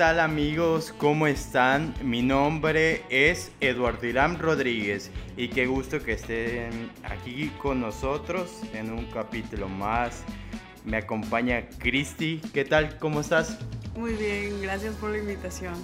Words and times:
¿qué 0.00 0.06
tal 0.06 0.20
amigos? 0.20 0.94
¿Cómo 0.96 1.26
están? 1.26 1.92
Mi 2.02 2.22
nombre 2.22 3.04
es 3.10 3.52
Eduardo 3.60 4.06
Irán 4.06 4.38
Rodríguez 4.38 5.10
y 5.36 5.48
qué 5.48 5.66
gusto 5.66 6.02
que 6.02 6.12
estén 6.12 6.90
aquí 7.04 7.52
con 7.60 7.82
nosotros 7.82 8.62
en 8.72 8.92
un 8.92 9.04
capítulo 9.10 9.68
más. 9.68 10.22
Me 10.86 10.96
acompaña 10.96 11.68
Cristi. 11.76 12.40
¿Qué 12.54 12.64
tal? 12.64 12.96
¿Cómo 12.98 13.20
estás? 13.20 13.58
Muy 13.94 14.14
bien, 14.14 14.62
gracias 14.62 14.94
por 14.94 15.10
la 15.10 15.18
invitación. 15.18 15.74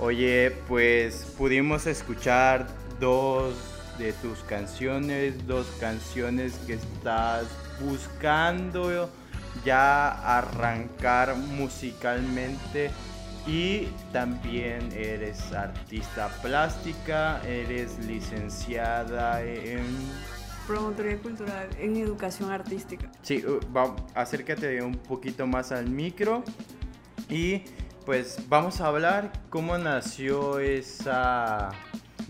Oye, 0.00 0.52
pues 0.68 1.24
pudimos 1.38 1.86
escuchar 1.86 2.66
dos 3.00 3.54
de 3.98 4.12
tus 4.12 4.40
canciones, 4.40 5.46
dos 5.46 5.66
canciones 5.80 6.52
que 6.66 6.74
estás 6.74 7.46
buscando 7.80 9.10
ya 9.64 10.10
arrancar 10.36 11.34
musicalmente 11.36 12.90
y 13.46 13.88
también 14.12 14.88
eres 14.92 15.52
artista 15.52 16.28
plástica, 16.42 17.40
eres 17.46 17.98
licenciada 18.06 19.42
en... 19.42 19.84
Promotoría 20.66 21.16
cultural 21.18 21.68
en 21.78 21.96
educación 21.96 22.50
artística. 22.50 23.10
Sí, 23.22 23.44
uh, 23.46 23.60
acércate 24.14 24.82
un 24.82 24.96
poquito 24.96 25.46
más 25.46 25.70
al 25.70 25.88
micro 25.88 26.42
y 27.28 27.62
pues 28.04 28.38
vamos 28.48 28.80
a 28.80 28.88
hablar 28.88 29.32
cómo 29.48 29.78
nació 29.78 30.58
esa 30.58 31.70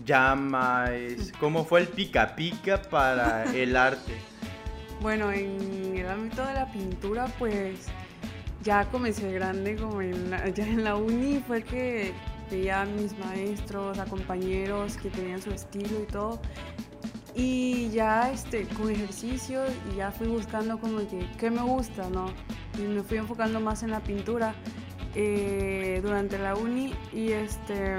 llama, 0.05 0.85
es, 0.93 1.31
cómo 1.39 1.65
fue 1.65 1.81
el 1.81 1.87
pica 1.87 2.35
pica 2.35 2.81
para 2.81 3.43
el 3.55 3.75
arte. 3.75 4.13
Bueno, 5.01 5.31
en 5.31 5.95
el 5.95 6.09
ámbito 6.09 6.45
de 6.45 6.53
la 6.53 6.71
pintura, 6.71 7.27
pues 7.39 7.87
ya 8.67 8.83
comencé 8.91 9.31
grande, 9.31 9.77
como 9.77 10.01
en 10.01 10.29
la, 10.29 10.49
ya 10.49 10.67
en 10.67 10.83
la 10.83 10.97
uni 10.97 11.41
fue 11.47 11.63
que 11.63 12.11
veía 12.51 12.81
a 12.81 12.85
mis 12.85 13.17
maestros, 13.17 13.97
a 13.97 14.03
compañeros 14.03 14.97
que 14.97 15.09
tenían 15.09 15.41
su 15.41 15.51
estilo 15.51 16.01
y 16.03 16.05
todo. 16.11 16.41
Y 17.33 17.89
ya 17.91 18.29
este, 18.29 18.67
con 18.67 18.91
ejercicios 18.91 19.71
y 19.89 19.95
ya 19.95 20.11
fui 20.11 20.27
buscando 20.27 20.77
como 20.81 20.97
que 21.07 21.25
qué 21.39 21.49
me 21.49 21.61
gusta, 21.61 22.09
¿no? 22.09 22.25
Y 22.77 22.81
me 22.81 23.03
fui 23.03 23.19
enfocando 23.19 23.61
más 23.61 23.83
en 23.83 23.91
la 23.91 24.01
pintura 24.01 24.53
eh, 25.15 26.01
durante 26.03 26.37
la 26.37 26.55
uni 26.55 26.93
y 27.13 27.31
este, 27.31 27.95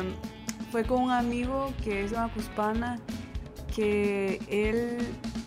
fue 0.71 0.85
con 0.85 1.05
un 1.05 1.13
amigo 1.13 1.73
que 1.83 2.05
es 2.05 2.13
una 2.13 2.29
cuspana, 2.29 3.01
que 3.75 4.39
él 4.51 4.99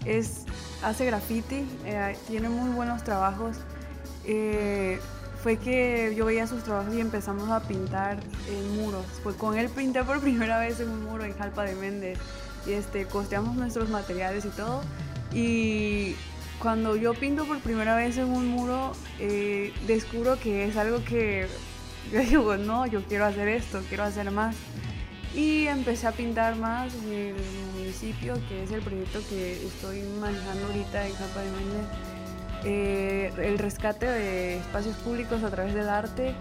es 0.03 0.45
hace 0.81 1.05
graffiti, 1.05 1.63
eh, 1.85 2.17
tiene 2.27 2.49
muy 2.49 2.71
buenos 2.71 3.03
trabajos. 3.03 3.59
Eh, 4.25 4.99
fue 5.41 5.57
que 5.57 6.13
yo 6.15 6.25
veía 6.25 6.45
sus 6.45 6.63
trabajos 6.63 6.93
y 6.93 6.99
empezamos 6.99 7.49
a 7.49 7.61
pintar 7.61 8.19
en 8.47 8.77
muros. 8.77 9.05
Fue 9.23 9.35
con 9.35 9.57
él 9.57 9.69
pinté 9.69 10.03
por 10.03 10.19
primera 10.21 10.59
vez 10.59 10.79
en 10.79 10.89
un 10.89 11.03
muro 11.03 11.23
en 11.23 11.35
Jalpa 11.37 11.63
de 11.63 11.75
Méndez 11.75 12.19
y 12.67 12.73
este, 12.73 13.05
costeamos 13.05 13.55
nuestros 13.55 13.89
materiales 13.89 14.45
y 14.45 14.49
todo. 14.49 14.81
Y 15.33 16.15
cuando 16.59 16.95
yo 16.95 17.13
pinto 17.13 17.45
por 17.45 17.59
primera 17.59 17.95
vez 17.95 18.17
en 18.17 18.25
un 18.25 18.49
muro, 18.49 18.93
eh, 19.19 19.73
descubro 19.87 20.39
que 20.39 20.65
es 20.65 20.77
algo 20.77 21.03
que 21.03 21.47
yo 22.11 22.19
digo, 22.19 22.57
no, 22.57 22.85
yo 22.85 23.03
quiero 23.03 23.25
hacer 23.25 23.47
esto, 23.47 23.81
quiero 23.89 24.03
hacer 24.03 24.29
más. 24.31 24.55
Y 25.33 25.67
empecé 25.67 26.07
a 26.07 26.11
pintar 26.11 26.57
más 26.57 26.93
en 26.93 27.13
el 27.13 27.35
municipio, 27.77 28.33
que 28.49 28.63
es 28.63 28.71
el 28.71 28.81
proyecto 28.81 29.21
que 29.29 29.65
estoy 29.65 30.01
manejando 30.19 30.67
ahorita 30.67 31.07
en 31.07 31.13
Campa 31.13 31.39
de 31.39 31.51
Méndez. 31.51 32.10
Eh, 32.63 33.31
el 33.37 33.57
rescate 33.57 34.05
de 34.05 34.57
espacios 34.57 34.95
públicos 34.97 35.43
a 35.43 35.49
través 35.49 35.73
del 35.73 35.89
arte. 35.89 36.33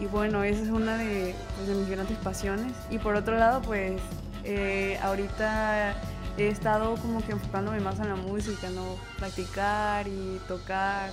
Y 0.00 0.06
bueno, 0.06 0.44
esa 0.44 0.62
es 0.62 0.68
una 0.68 0.96
de, 0.96 1.34
pues, 1.56 1.76
mis 1.76 1.88
grandes 1.88 2.18
pasiones. 2.18 2.72
Y 2.90 2.98
por 2.98 3.14
otro 3.14 3.36
lado, 3.36 3.62
pues 3.62 4.00
eh, 4.44 4.98
ahorita 5.02 5.94
he 6.36 6.48
estado 6.48 6.96
como 6.96 7.24
que 7.24 7.32
enfocándome 7.32 7.80
más 7.80 8.00
en 8.00 8.08
la 8.08 8.16
música, 8.16 8.70
¿no? 8.70 8.96
Practicar 9.18 10.06
y 10.08 10.40
tocar. 10.48 11.10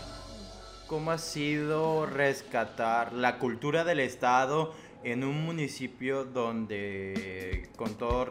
¿Cómo 0.88 1.12
ha 1.12 1.18
sido 1.18 2.06
rescatar 2.06 3.14
la 3.14 3.38
cultura 3.38 3.84
del 3.84 4.00
Estado 4.00 4.74
en 5.04 5.24
un 5.24 5.44
municipio 5.46 6.26
donde, 6.26 7.70
con 7.78 7.96
todo 7.96 8.28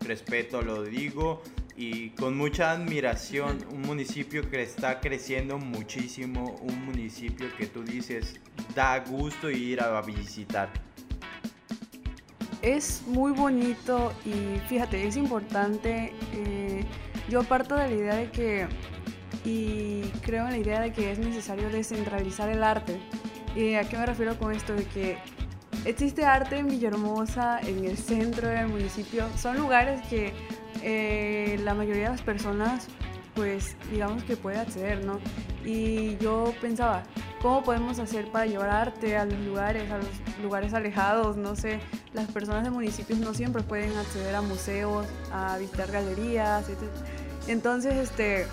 respeto 0.00 0.62
lo 0.62 0.82
digo, 0.82 1.42
y 1.76 2.10
con 2.10 2.36
mucha 2.36 2.72
admiración, 2.72 3.58
un 3.70 3.82
municipio 3.82 4.48
que 4.48 4.62
está 4.62 5.00
creciendo 5.00 5.58
muchísimo, 5.58 6.56
un 6.62 6.84
municipio 6.84 7.46
que 7.56 7.66
tú 7.66 7.82
dices 7.82 8.40
da 8.74 8.98
gusto 9.00 9.50
ir 9.50 9.80
a 9.80 10.00
visitar. 10.02 10.70
Es 12.60 13.02
muy 13.06 13.32
bonito 13.32 14.12
y 14.24 14.58
fíjate, 14.68 15.06
es 15.06 15.16
importante, 15.16 16.12
eh, 16.34 16.84
yo 17.28 17.42
parto 17.42 17.74
de 17.74 17.88
la 17.88 17.94
idea 17.94 18.14
de 18.14 18.30
que, 18.30 18.68
y 19.44 20.02
creo 20.20 20.46
en 20.46 20.52
la 20.52 20.58
idea 20.58 20.80
de 20.80 20.92
que 20.92 21.10
es 21.10 21.18
necesario 21.18 21.70
descentralizar 21.70 22.48
el 22.48 22.62
arte. 22.62 23.00
¿Y 23.56 23.74
a 23.74 23.82
qué 23.88 23.98
me 23.98 24.06
refiero 24.06 24.38
con 24.38 24.52
esto? 24.52 24.74
De 24.74 24.84
que 24.84 25.18
Existe 25.84 26.24
arte 26.24 26.58
en 26.58 26.68
Villahermosa, 26.68 27.58
en 27.60 27.84
el 27.84 27.98
centro 27.98 28.48
del 28.48 28.68
municipio. 28.68 29.26
Son 29.36 29.58
lugares 29.58 30.00
que 30.08 30.32
eh, 30.82 31.58
la 31.62 31.74
mayoría 31.74 32.04
de 32.04 32.10
las 32.10 32.22
personas, 32.22 32.88
pues 33.34 33.76
digamos 33.90 34.24
que 34.24 34.36
puede 34.36 34.58
acceder, 34.58 35.04
¿no? 35.04 35.18
Y 35.64 36.16
yo 36.18 36.52
pensaba, 36.60 37.04
¿cómo 37.40 37.62
podemos 37.62 37.98
hacer 37.98 38.30
para 38.30 38.46
llevar 38.46 38.70
arte 38.70 39.16
a 39.16 39.24
los 39.24 39.38
lugares, 39.40 39.90
a 39.90 39.98
los 39.98 40.08
lugares 40.42 40.74
alejados? 40.74 41.36
No 41.36 41.56
sé, 41.56 41.80
las 42.12 42.30
personas 42.30 42.64
de 42.64 42.70
municipios 42.70 43.18
no 43.20 43.32
siempre 43.32 43.62
pueden 43.62 43.96
acceder 43.96 44.34
a 44.34 44.42
museos, 44.42 45.06
a 45.32 45.56
visitar 45.58 45.90
galerías, 45.90 46.68
etc. 46.68 46.78
Entonces, 47.46 47.94
este, 47.96 48.46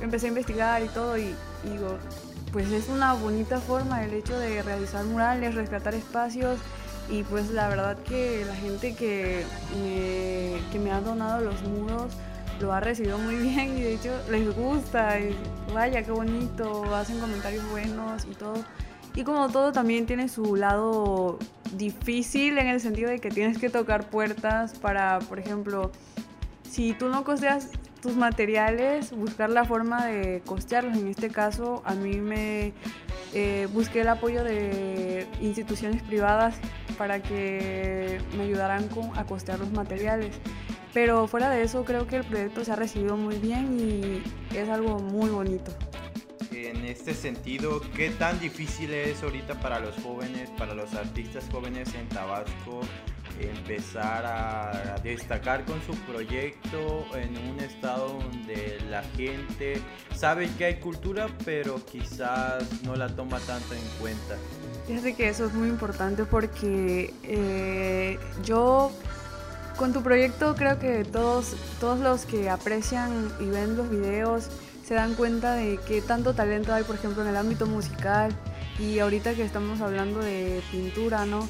empecé 0.00 0.26
a 0.26 0.28
investigar 0.28 0.82
y 0.82 0.88
todo 0.88 1.16
y 1.18 1.34
digo, 1.64 1.98
pues 2.52 2.70
es 2.70 2.88
una 2.88 3.14
bonita 3.14 3.60
forma 3.60 4.04
el 4.04 4.12
hecho 4.12 4.38
de 4.38 4.62
realizar 4.62 5.04
murales, 5.04 5.54
rescatar 5.54 5.94
espacios 5.94 6.58
y 7.08 7.22
pues 7.24 7.50
la 7.50 7.68
verdad 7.68 7.98
que 7.98 8.44
la 8.46 8.54
gente 8.54 8.94
que 8.94 9.44
me, 9.82 10.60
que 10.70 10.78
me 10.78 10.90
ha 10.92 11.00
donado 11.00 11.40
los 11.40 11.62
muros 11.62 12.12
lo 12.60 12.72
ha 12.72 12.80
recibido 12.80 13.18
muy 13.18 13.36
bien 13.48 13.76
y 13.76 13.82
de 13.82 13.94
hecho 13.94 14.12
les 14.30 14.54
gusta 14.54 15.18
y 15.20 15.36
vaya 15.72 16.02
qué 16.02 16.12
bonito, 16.12 16.94
hacen 16.94 17.18
comentarios 17.18 17.68
buenos 17.70 18.24
y 18.30 18.34
todo. 18.34 18.64
Y 19.14 19.24
como 19.24 19.50
todo 19.50 19.72
también 19.72 20.06
tiene 20.06 20.28
su 20.28 20.56
lado 20.56 21.38
difícil 21.76 22.56
en 22.58 22.68
el 22.68 22.80
sentido 22.80 23.10
de 23.10 23.18
que 23.18 23.28
tienes 23.30 23.58
que 23.58 23.68
tocar 23.68 24.08
puertas 24.08 24.72
para, 24.78 25.18
por 25.18 25.38
ejemplo, 25.38 25.92
si 26.70 26.94
tú 26.94 27.08
no 27.08 27.22
costeas 27.22 27.68
tus 28.00 28.16
materiales, 28.16 29.12
buscar 29.12 29.50
la 29.50 29.64
forma 29.64 30.06
de 30.06 30.42
costearlos. 30.46 30.96
En 30.96 31.08
este 31.08 31.28
caso, 31.28 31.82
a 31.84 31.94
mí 31.94 32.16
me 32.16 32.72
eh, 33.34 33.66
busqué 33.72 34.02
el 34.02 34.08
apoyo 34.08 34.44
de 34.44 35.26
instituciones 35.40 36.02
privadas 36.02 36.56
para 36.98 37.22
que 37.22 38.20
me 38.36 38.44
ayudaran 38.44 38.88
con, 38.88 39.16
a 39.18 39.24
costear 39.24 39.58
los 39.58 39.72
materiales. 39.72 40.34
Pero 40.92 41.26
fuera 41.26 41.48
de 41.48 41.62
eso, 41.62 41.84
creo 41.84 42.06
que 42.06 42.16
el 42.16 42.24
proyecto 42.24 42.64
se 42.64 42.72
ha 42.72 42.76
recibido 42.76 43.16
muy 43.16 43.36
bien 43.36 43.78
y 43.80 44.22
es 44.56 44.68
algo 44.68 44.98
muy 44.98 45.30
bonito. 45.30 45.72
En 46.52 46.84
este 46.84 47.14
sentido, 47.14 47.80
¿qué 47.96 48.10
tan 48.10 48.38
difícil 48.38 48.92
es 48.92 49.22
ahorita 49.22 49.58
para 49.60 49.80
los 49.80 49.94
jóvenes, 50.02 50.50
para 50.50 50.74
los 50.74 50.94
artistas 50.94 51.44
jóvenes 51.50 51.94
en 51.94 52.08
Tabasco, 52.08 52.80
empezar 53.50 54.24
a 54.26 54.96
destacar 55.02 55.64
con 55.64 55.80
su 55.82 55.94
proyecto 56.02 57.04
en 57.14 57.36
un 57.48 57.60
estado 57.60 58.08
donde 58.08 58.78
la 58.90 59.02
gente 59.16 59.80
sabe 60.14 60.48
que 60.56 60.64
hay 60.66 60.74
cultura, 60.76 61.26
pero 61.44 61.84
quizás 61.84 62.82
no 62.82 62.96
la 62.96 63.08
toma 63.08 63.38
tanto 63.40 63.74
en 63.74 63.82
cuenta. 64.00 64.36
Fíjate 64.86 65.14
que 65.14 65.28
eso 65.28 65.46
es 65.46 65.54
muy 65.54 65.68
importante 65.68 66.24
porque 66.24 67.14
eh, 67.22 68.18
yo 68.44 68.90
con 69.76 69.92
tu 69.92 70.02
proyecto 70.02 70.54
creo 70.54 70.78
que 70.78 71.04
todos, 71.04 71.56
todos 71.80 71.98
los 72.00 72.26
que 72.26 72.50
aprecian 72.50 73.32
y 73.40 73.46
ven 73.46 73.76
los 73.76 73.88
videos 73.88 74.48
se 74.86 74.94
dan 74.94 75.14
cuenta 75.14 75.54
de 75.54 75.78
qué 75.86 76.02
tanto 76.02 76.34
talento 76.34 76.74
hay, 76.74 76.84
por 76.84 76.96
ejemplo, 76.96 77.22
en 77.22 77.28
el 77.28 77.36
ámbito 77.36 77.66
musical 77.66 78.32
y 78.78 78.98
ahorita 78.98 79.34
que 79.34 79.44
estamos 79.44 79.80
hablando 79.80 80.20
de 80.20 80.62
pintura, 80.70 81.24
¿no? 81.24 81.48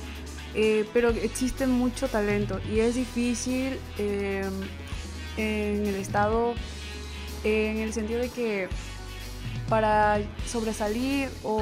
Eh, 0.54 0.86
pero 0.92 1.08
existe 1.10 1.66
mucho 1.66 2.08
talento 2.08 2.60
y 2.70 2.80
es 2.80 2.94
difícil 2.94 3.78
eh, 3.98 4.44
en 5.38 5.86
el 5.86 5.94
estado 5.94 6.54
en 7.44 7.78
el 7.78 7.92
sentido 7.92 8.20
de 8.20 8.28
que 8.28 8.68
para 9.72 10.20
sobresalir 10.46 11.30
o 11.42 11.58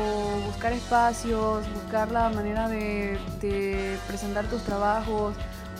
buscar 0.47 0.73
espacios, 0.73 1.65
buscar 1.73 2.11
la 2.11 2.29
manera 2.31 2.69
de, 2.69 3.19
presentar 4.09 4.47
tus 4.47 4.65
trabajos 4.65 5.37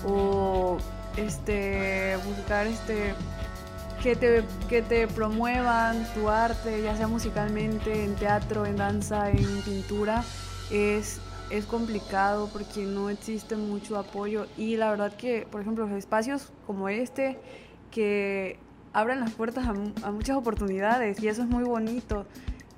o 0.07 0.79
este, 1.17 2.17
buscar 2.25 2.69
este, 2.69 3.15
que, 4.01 4.15
te, 4.15 4.45
que 4.69 4.81
te 4.81 5.09
promuevan 5.09 6.07
tu 6.15 6.29
arte, 6.29 6.83
ya 6.83 6.97
sea 6.97 7.09
musicalmente, 7.09 8.05
en 8.05 8.15
teatro, 8.15 8.65
en 8.65 8.77
danza, 8.77 9.31
en 9.31 9.63
pintura, 9.63 10.23
es, 10.71 11.19
es 11.51 11.67
complicado 11.67 12.49
porque 12.53 12.85
no 12.85 13.11
existe 13.11 13.57
mucho 13.57 13.99
apoyo 13.99 14.47
y 14.57 14.77
la 14.77 14.91
verdad 14.91 15.15
que, 15.17 15.47
por 15.51 15.61
ejemplo, 15.61 15.87
los 15.87 15.99
espacios 15.99 16.53
como 16.67 16.89
este 16.89 17.39
que 17.91 18.59
abren 18.93 19.21
las 19.21 19.33
puertas 19.33 19.67
a, 19.67 19.71
a 20.07 20.11
muchas 20.13 20.37
oportunidades 20.37 21.23
y 21.23 21.29
eso 21.29 21.43
es 21.43 21.49
muy 21.49 21.65
bonito. 21.65 22.27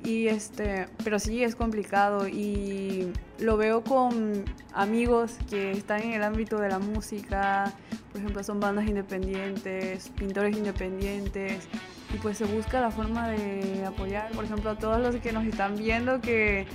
Y 0.04 0.26
este, 0.26 0.88
pero 1.04 1.20
sí 1.20 1.44
es 1.44 1.54
complicado 1.54 2.26
y 2.26 3.12
lo 3.38 3.56
veo 3.56 3.84
con 3.84 4.44
amigos 4.72 5.36
que 5.48 5.70
están 5.70 6.02
en 6.02 6.14
el 6.14 6.24
ámbito 6.24 6.58
de 6.58 6.68
la 6.68 6.80
música, 6.80 7.72
por 8.12 8.20
ejemplo, 8.20 8.44
son 8.44 8.60
bandas 8.60 8.86
independientes, 8.86 10.10
pintores 10.10 10.56
independientes 10.56 11.66
y 12.14 12.18
pues 12.18 12.36
se 12.36 12.44
busca 12.44 12.80
la 12.80 12.90
forma 12.90 13.28
de 13.28 13.84
apoyar, 13.86 14.30
por 14.32 14.44
ejemplo, 14.44 14.70
a 14.70 14.78
todos 14.78 15.00
los 15.00 15.16
que 15.16 15.32
nos 15.32 15.44
están 15.46 15.76
viendo 15.76 16.20
que 16.20 16.66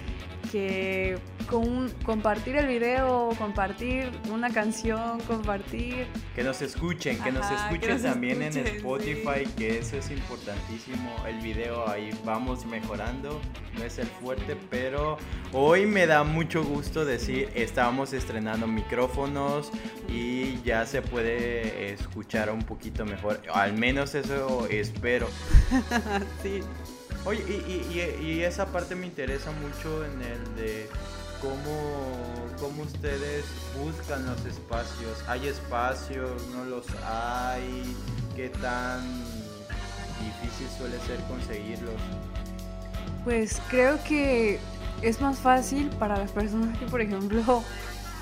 que 0.51 1.17
con 1.49 1.89
compartir 2.03 2.57
el 2.57 2.67
video, 2.67 3.29
compartir 3.37 4.11
una 4.29 4.49
canción, 4.49 5.19
compartir... 5.21 6.07
Que 6.35 6.43
nos 6.43 6.61
escuchen, 6.61 7.21
que 7.21 7.31
nos 7.31 7.49
escuchen 7.49 8.01
también 8.01 8.41
en 8.41 8.57
Spotify, 8.57 9.45
que 9.57 9.79
eso 9.79 9.97
es 9.97 10.11
importantísimo. 10.11 11.15
El 11.25 11.39
video 11.39 11.87
ahí 11.87 12.09
vamos 12.25 12.65
mejorando, 12.65 13.39
no 13.77 13.83
es 13.83 13.97
el 13.97 14.07
fuerte, 14.07 14.57
pero 14.69 15.17
hoy 15.53 15.85
me 15.85 16.05
da 16.05 16.23
mucho 16.25 16.63
gusto 16.65 17.05
decir, 17.05 17.49
estábamos 17.55 18.11
estrenando 18.11 18.67
micrófonos 18.67 19.71
y 20.09 20.61
ya 20.63 20.85
se 20.85 21.01
puede 21.01 21.26
escuchar 21.27 22.49
un 22.51 22.63
poquito 22.63 23.05
mejor. 23.05 23.41
Al 23.53 23.73
menos 23.73 24.15
eso 24.15 24.67
espero. 24.69 25.27
sí. 26.43 26.61
Oye, 27.25 27.43
y, 28.21 28.41
esa 28.41 28.67
parte 28.67 28.95
me 28.95 29.05
interesa 29.05 29.51
mucho 29.51 30.05
en 30.05 30.21
el 30.21 30.55
de 30.55 30.89
cómo, 31.41 32.47
cómo 32.59 32.83
ustedes 32.83 33.43
buscan 33.77 34.25
los 34.25 34.45
espacios. 34.45 35.23
¿Hay 35.27 35.47
espacios? 35.47 36.47
¿No 36.55 36.63
los 36.63 36.85
hay? 37.05 37.83
¿Qué 38.35 38.49
tan 38.49 39.01
difícil 40.23 40.67
suele 40.77 40.97
ser 40.99 41.19
conseguirlos? 41.27 41.99
Pues 43.23 43.61
creo 43.69 44.01
que 44.03 44.59
es 45.01 45.21
más 45.21 45.37
fácil 45.37 45.89
para 45.99 46.17
las 46.17 46.31
personas 46.31 46.77
que, 46.77 46.85
por 46.85 47.01
ejemplo, 47.01 47.63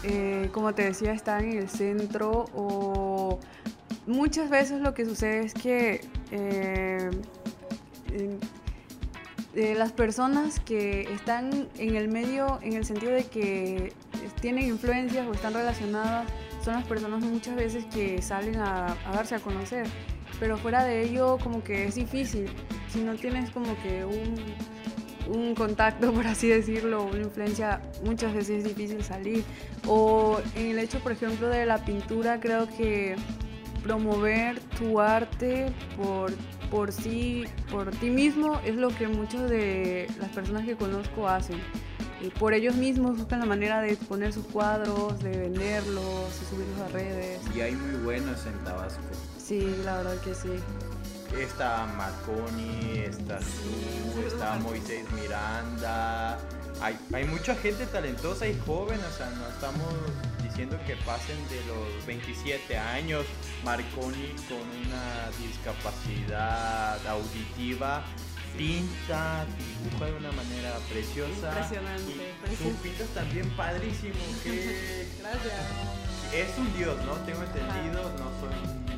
eh, 0.08 0.50
como 0.52 0.74
te 0.74 0.84
decía, 0.84 1.14
están 1.14 1.46
en 1.46 1.58
el 1.58 1.70
centro 1.70 2.46
o 2.54 3.40
muchas 4.06 4.50
veces 4.50 4.82
lo 4.82 4.94
que 4.94 5.06
sucede 5.06 5.40
es 5.40 5.54
que 5.54 6.02
eh, 6.32 7.10
las 9.56 9.92
personas 9.94 10.60
que 10.60 11.02
están 11.14 11.70
en 11.78 11.96
el 11.96 12.08
medio 12.08 12.60
en 12.62 12.74
el 12.74 12.86
sentido 12.86 13.14
de 13.14 13.24
que 13.24 13.94
tienen 14.42 14.68
influencias 14.68 15.26
o 15.28 15.34
están 15.34 15.54
relacionadas 15.54 16.28
son 16.64 16.76
las 16.76 16.84
personas 16.86 17.24
muchas 17.24 17.56
veces 17.56 17.86
que 17.86 18.22
salen 18.22 18.58
a, 18.58 18.96
darse 19.14 19.36
a 19.36 19.40
conocer. 19.40 19.88
Pero 20.40 20.58
fuera 20.58 20.84
de 20.84 21.04
ello 21.04 21.38
como 21.42 21.64
que 21.64 21.86
es 21.86 21.96
difícil. 21.96 22.48
Si 22.90 23.00
no 23.00 23.16
tienes 23.16 23.52
como 23.52 23.76
que 23.82 24.04
un, 24.04 24.36
un 25.28 25.56
contacto, 25.56 26.12
por 26.14 26.28
así 26.28 26.48
decirlo, 26.48 27.06
una 27.06 27.24
influencia, 27.24 27.82
muchas 28.04 28.34
veces 28.34 28.64
es 28.64 28.76
difícil 28.76 29.04
salir. 29.04 29.44
O 29.88 30.40
en 30.56 30.72
el 30.72 30.80
hecho, 30.80 31.00
por 31.00 31.12
ejemplo, 31.12 31.48
de 31.50 31.66
la 31.66 31.84
pintura, 31.84 32.40
creo 32.40 32.68
que 32.68 33.16
promover 33.84 34.60
tu 34.80 35.00
arte 35.00 35.72
por 35.96 36.32
por 36.70 36.92
sí, 36.92 37.46
por 37.72 37.92
ti 37.92 38.10
mismo, 38.10 38.60
es 38.66 38.76
lo 38.76 38.90
que 38.90 39.08
muchas 39.08 39.50
de 39.50 40.08
las 40.20 40.30
personas 40.32 40.66
que 40.66 40.76
conozco 40.76 41.28
hacen. 41.28 41.60
Y 42.22 42.30
por 42.30 42.54
ellos 42.54 42.76
mismos 42.76 43.18
buscan 43.18 43.40
la 43.40 43.46
manera 43.46 43.82
de 43.82 43.94
exponer 43.94 44.34
sus 44.34 44.46
cuadros, 44.46 45.22
de 45.22 45.38
venderlos, 45.38 46.40
de 46.40 46.46
subirlos 46.48 46.80
a 46.82 46.88
redes. 46.90 47.42
Y 47.56 47.62
hay 47.62 47.76
muy 47.76 48.04
buenos 48.04 48.46
en 48.46 48.58
Tabasco. 48.64 49.04
Sí, 49.38 49.76
la 49.84 49.98
verdad 49.98 50.18
que 50.22 50.34
sí. 50.34 50.50
Está 51.40 51.86
Marconi, 51.98 53.00
está 53.00 53.40
tú, 53.40 54.22
está 54.26 54.56
Moisés 54.56 55.06
Miranda. 55.12 56.40
Hay, 56.82 56.98
hay 57.14 57.26
mucha 57.26 57.56
gente 57.56 57.86
talentosa 57.88 58.48
y 58.48 58.58
joven, 58.66 59.00
o 59.00 59.18
sea, 59.18 59.30
no 59.32 59.48
estamos 59.50 59.94
diciendo 60.44 60.78
que 60.88 60.96
pasen 60.98 61.38
de 61.50 61.62
los 61.66 62.06
27 62.06 62.78
años. 62.78 63.26
Marconi 63.64 64.34
con 64.48 64.62
una 64.62 65.30
discapacidad 65.40 67.06
auditiva 67.08 68.04
pinta, 68.58 69.46
dibuja 69.58 70.06
de 70.06 70.14
una 70.14 70.32
manera 70.32 70.78
preciosa. 70.90 71.48
Impresionante. 71.50 72.34
Y 72.52 72.56
tú 72.56 72.72
pintas 72.82 73.10
también 73.10 73.50
padrísimo. 73.52 74.16
Que 74.44 75.08
Gracias. 75.20 75.54
Es 76.34 76.58
un 76.58 76.78
dios, 76.78 76.98
¿no? 77.06 77.14
Tengo 77.26 77.44
entendido, 77.44 78.12
no 78.18 78.32
soy 78.40 78.95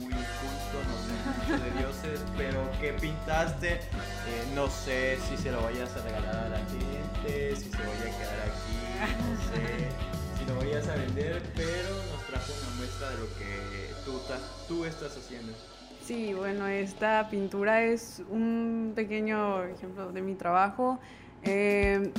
no 0.74 1.58
sé 1.58 1.64
de 1.64 1.80
dioses, 1.80 2.22
pero 2.38 2.70
¿qué 2.80 2.94
pintaste? 2.94 3.74
Eh, 3.74 4.52
no 4.56 4.70
sé 4.70 5.18
si 5.28 5.38
se 5.38 5.52
lo 5.52 5.62
vayas 5.62 5.96
a 5.96 6.04
regalar 6.04 6.36
a 6.36 6.50
la 6.50 6.58
gente, 6.58 7.56
si 7.56 7.70
se 7.70 7.78
vaya 7.78 8.02
a 8.02 8.18
quedar 8.18 8.40
aquí, 8.46 9.14
no 9.22 9.38
sé 9.56 10.18
lo 10.48 10.56
vayas 10.56 10.88
a 10.88 10.96
vender, 10.96 11.42
pero 11.56 11.90
nos 12.12 12.26
trajo 12.26 12.54
una 12.62 12.78
muestra 12.78 13.10
de 13.10 13.18
lo 13.18 13.28
que 13.38 13.94
tú, 14.06 14.20
tú 14.68 14.86
estás 14.86 15.18
haciendo. 15.18 15.54
Sí, 16.02 16.34
bueno, 16.34 16.68
esta 16.68 17.28
pintura 17.30 17.84
es 17.84 18.22
un 18.30 18.94
pequeño 18.96 19.64
ejemplo 19.66 20.12
de 20.12 20.22
mi 20.22 20.36
trabajo. 20.36 21.00
Eh, 21.44 22.14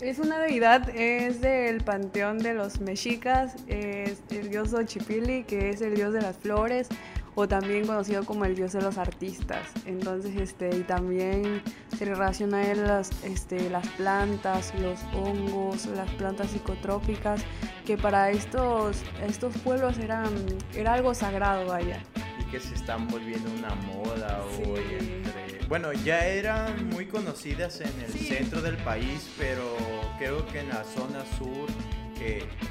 es 0.00 0.18
una 0.18 0.38
deidad, 0.38 0.88
es 0.88 1.42
del 1.42 1.82
panteón 1.84 2.38
de 2.38 2.54
los 2.54 2.80
mexicas, 2.80 3.56
es 3.66 4.22
el 4.30 4.48
dios 4.48 4.72
Ochipili, 4.72 5.44
que 5.44 5.68
es 5.68 5.82
el 5.82 5.94
dios 5.94 6.14
de 6.14 6.22
las 6.22 6.36
flores 6.36 6.88
o 7.34 7.48
también 7.48 7.86
conocido 7.86 8.24
como 8.24 8.44
el 8.44 8.54
dios 8.54 8.72
de 8.72 8.82
los 8.82 8.98
artistas. 8.98 9.68
Entonces, 9.86 10.36
este, 10.36 10.76
y 10.76 10.82
también 10.82 11.62
se 11.96 12.04
relaciona 12.04 12.58
a 12.58 12.70
él 12.70 12.86
las, 12.86 13.10
este, 13.24 13.70
las 13.70 13.86
plantas, 13.88 14.72
los 14.80 15.00
hongos, 15.14 15.86
las 15.86 16.10
plantas 16.12 16.50
psicotrópicas, 16.50 17.42
que 17.86 17.96
para 17.96 18.30
estos, 18.30 19.02
estos 19.26 19.56
pueblos 19.58 19.98
eran, 19.98 20.32
era 20.74 20.94
algo 20.94 21.14
sagrado 21.14 21.72
allá. 21.72 22.02
Y 22.40 22.50
que 22.50 22.60
se 22.60 22.74
están 22.74 23.08
volviendo 23.08 23.50
una 23.50 23.74
moda 23.74 24.42
hoy 24.66 24.82
entre... 24.98 25.66
Bueno, 25.68 25.92
ya 25.92 26.26
eran 26.26 26.88
muy 26.88 27.06
conocidas 27.06 27.80
en 27.80 28.00
el 28.00 28.12
centro 28.12 28.60
del 28.60 28.76
país, 28.78 29.30
pero 29.38 29.76
creo 30.18 30.44
que 30.48 30.60
en 30.60 30.68
la 30.70 30.82
zona 30.82 31.24
sur 31.38 31.68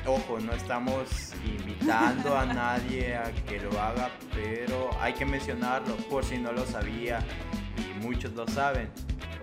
ojo, 0.06 0.40
no 0.40 0.54
estamos 0.54 1.34
invitando 1.46 2.38
a 2.38 2.46
nadie 2.46 3.16
a 3.16 3.32
que 3.48 3.60
lo 3.60 3.72
haga, 3.80 4.12
pero 4.34 4.90
hay 5.00 5.14
que 5.14 5.26
mencionarlo 5.26 5.96
por 6.10 6.24
si 6.24 6.38
no 6.38 6.52
lo 6.52 6.66
sabía 6.66 7.20
y 7.78 8.06
muchos 8.06 8.34
lo 8.34 8.48
saben. 8.48 8.90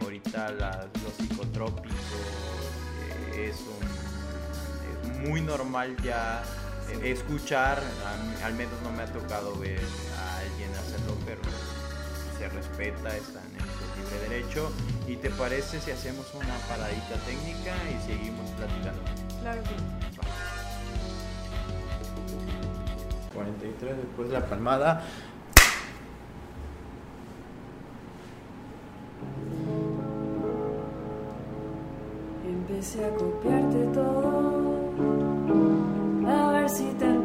Ahorita 0.02 0.50
los 0.50 1.12
psicotrópicos 1.18 1.90
eh, 3.34 3.50
es, 3.50 3.64
muy 5.28 5.40
normal 5.40 5.96
ya 6.02 6.42
escuchar, 7.02 7.82
al 8.44 8.54
menos 8.54 8.75
no 8.82 8.92
me 8.92 9.02
ha 9.02 9.06
tocado 9.06 9.56
ver 9.56 9.80
a 10.18 10.38
alguien 10.38 10.70
hacerlo, 10.75 11.16
pero 11.25 11.40
se 12.38 12.48
respeta, 12.48 13.16
está 13.16 13.40
en 13.40 13.56
el 13.56 13.66
libre 13.96 14.28
derecho. 14.28 14.70
¿Y 15.08 15.16
te 15.16 15.30
parece 15.30 15.80
si 15.80 15.90
hacemos 15.90 16.32
una 16.34 16.54
paradita 16.68 17.16
técnica 17.25 17.75
y 17.90 18.06
seguimos 18.06 18.50
platicando? 18.50 19.25
Claro 19.46 19.62
que 19.62 19.76
43 23.32 23.96
después 23.96 24.28
de 24.28 24.34
la 24.34 24.44
palmada. 24.44 25.04
Empecé 32.44 33.04
a 33.04 33.10
copiarte 33.10 33.86
todo, 33.94 34.90
a 36.26 36.50
ver 36.50 36.68
si 36.68 36.86
te 36.94 37.15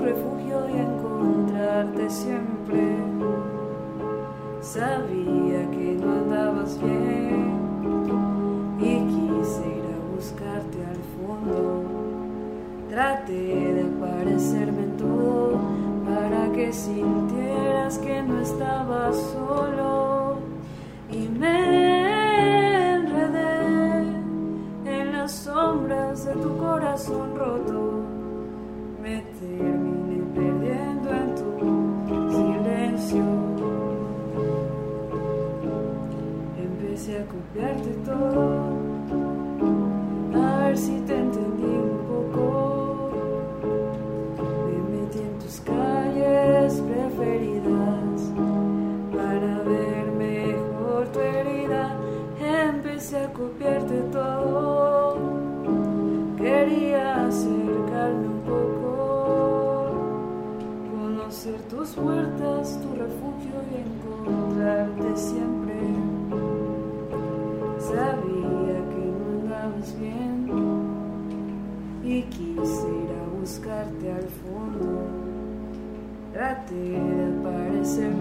refugio 0.00 0.68
y 0.68 0.78
encontrarte 0.78 2.10
siempre. 2.10 2.60
Sabía 4.60 5.70
que 5.70 5.96
no 6.00 6.12
andabas 6.12 6.78
bien 6.82 7.60
y 8.78 8.98
quise 9.08 9.66
ir 9.66 9.84
a 9.84 10.14
buscarte 10.14 10.78
al 10.84 11.00
fondo. 11.16 11.84
Traté 12.88 13.32
de 13.32 13.82
aparecerme 13.82 14.82
en 14.84 14.96
todo 14.96 15.60
para 16.04 16.52
que 16.52 16.72
sintieras 16.72 17.98
que 17.98 18.22
no 18.22 18.40
estabas 18.40 19.16
solo 19.16 20.38
y 21.10 21.28
me 21.28 22.94
enredé 22.94 24.02
en 24.84 25.12
las 25.12 25.32
sombras 25.32 26.24
de 26.26 26.34
tu 26.34 26.56
corazón 26.58 27.36
roto. 27.36 28.04
Meter 29.02 29.79
a 37.20 37.24
copiarte 37.26 37.90
todo, 38.04 38.42
a 40.34 40.64
ver 40.64 40.78
si 40.78 41.00
te 41.00 41.18
entendí 41.18 41.64
un 41.64 41.98
poco. 42.08 43.10
Me 44.66 44.76
metí 44.90 45.18
en 45.18 45.38
tus 45.38 45.60
calles 45.60 46.80
preferidas 46.80 48.20
para 49.14 49.62
ver 49.64 50.12
mejor 50.12 51.08
tu 51.12 51.20
herida. 51.20 51.96
Empecé 52.40 53.18
a 53.24 53.32
copiarte 53.32 54.00
todo, 54.12 55.18
quería 56.38 57.26
acercarme 57.26 58.28
un 58.28 58.40
poco, 58.46 59.90
conocer 60.90 61.60
tus 61.68 61.90
puertas, 61.90 62.80
tu 62.80 62.88
refugio 62.94 63.56
y 63.70 63.74
encontrarte 63.88 65.16
siempre. 65.16 65.59
Sabía 67.90 68.78
que 68.90 69.04
no 69.18 69.24
andabas 69.40 69.98
bien 69.98 70.30
y 72.04 72.22
quise 72.22 72.88
ir 72.88 73.10
a 73.20 73.40
buscarte 73.40 74.12
al 74.12 74.28
fondo. 74.42 74.88
Traté 76.32 76.74
de 76.74 77.42
parecerme 77.42 78.19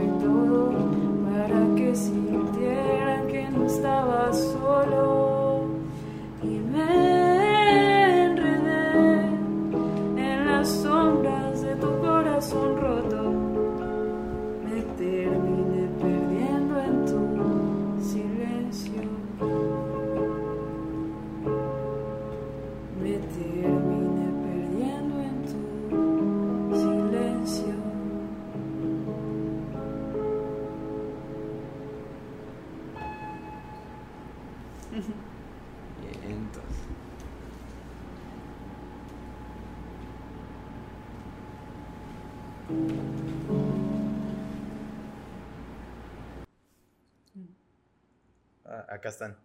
acá 49.00 49.10
están. 49.10 49.38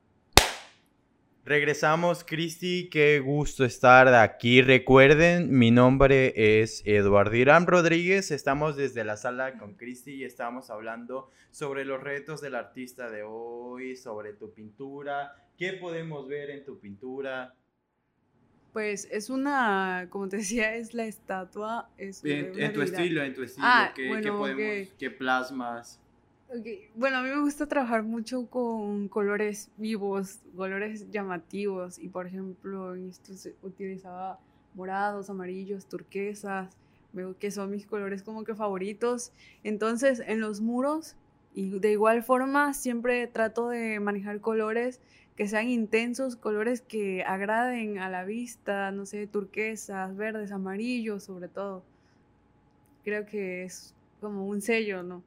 Regresamos, 1.44 2.24
Cristi. 2.24 2.88
Qué 2.90 3.20
gusto 3.20 3.64
estar 3.64 4.08
aquí. 4.08 4.62
Recuerden, 4.62 5.56
mi 5.56 5.70
nombre 5.70 6.62
es 6.62 6.82
Eduardo 6.86 7.36
Irán 7.36 7.66
Rodríguez. 7.66 8.30
Estamos 8.30 8.76
desde 8.76 9.04
la 9.04 9.16
sala 9.16 9.58
con 9.58 9.74
Cristi 9.74 10.14
y 10.14 10.24
estamos 10.24 10.70
hablando 10.70 11.30
sobre 11.50 11.84
los 11.84 12.02
retos 12.02 12.40
del 12.40 12.54
artista 12.54 13.10
de 13.10 13.22
hoy, 13.22 13.96
sobre 13.96 14.32
tu 14.32 14.52
pintura. 14.52 15.36
¿Qué 15.56 15.74
podemos 15.74 16.26
ver 16.26 16.50
en 16.50 16.64
tu 16.64 16.80
pintura? 16.80 17.54
Pues 18.72 19.06
es 19.12 19.30
una, 19.30 20.08
como 20.10 20.28
te 20.28 20.38
decía, 20.38 20.74
es 20.74 20.94
la 20.94 21.04
estatua. 21.04 21.90
Es 21.96 22.24
En, 22.24 22.72
tu 22.72 22.82
estilo, 22.82 23.22
en 23.22 23.34
tu 23.34 23.42
estilo. 23.42 23.66
Ah, 23.68 23.92
¿qué, 23.94 24.02
qué 24.02 24.08
bueno, 24.08 24.38
podemos, 24.38 24.88
qué 24.98 25.10
plasmas? 25.10 26.00
Bueno, 26.94 27.16
a 27.16 27.22
mí 27.22 27.30
me 27.30 27.40
gusta 27.40 27.66
trabajar 27.66 28.04
mucho 28.04 28.46
con 28.46 29.08
colores 29.08 29.72
vivos, 29.76 30.38
colores 30.54 31.10
llamativos. 31.10 31.98
Y 31.98 32.08
por 32.08 32.28
ejemplo, 32.28 32.94
utilizaba 33.62 34.38
morados, 34.74 35.30
amarillos, 35.30 35.86
turquesas, 35.86 36.76
que 37.40 37.50
son 37.50 37.70
mis 37.72 37.86
colores 37.86 38.22
como 38.22 38.44
que 38.44 38.54
favoritos. 38.54 39.32
Entonces, 39.64 40.22
en 40.24 40.40
los 40.40 40.60
muros, 40.60 41.16
y 41.54 41.78
de 41.80 41.90
igual 41.90 42.22
forma, 42.22 42.72
siempre 42.72 43.26
trato 43.26 43.68
de 43.68 43.98
manejar 43.98 44.40
colores 44.40 45.00
que 45.36 45.48
sean 45.48 45.68
intensos, 45.68 46.36
colores 46.36 46.82
que 46.82 47.24
agraden 47.24 47.98
a 47.98 48.08
la 48.08 48.24
vista, 48.24 48.92
no 48.92 49.06
sé, 49.06 49.26
turquesas, 49.26 50.16
verdes, 50.16 50.52
amarillos, 50.52 51.24
sobre 51.24 51.48
todo. 51.48 51.82
Creo 53.02 53.26
que 53.26 53.64
es 53.64 53.92
como 54.20 54.46
un 54.46 54.62
sello, 54.62 55.02
¿no? 55.02 55.24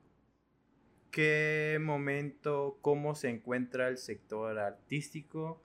¿Qué 1.11 1.79
momento, 1.81 2.77
cómo 2.81 3.15
se 3.15 3.29
encuentra 3.29 3.87
el 3.87 3.97
sector 3.97 4.59
artístico 4.59 5.63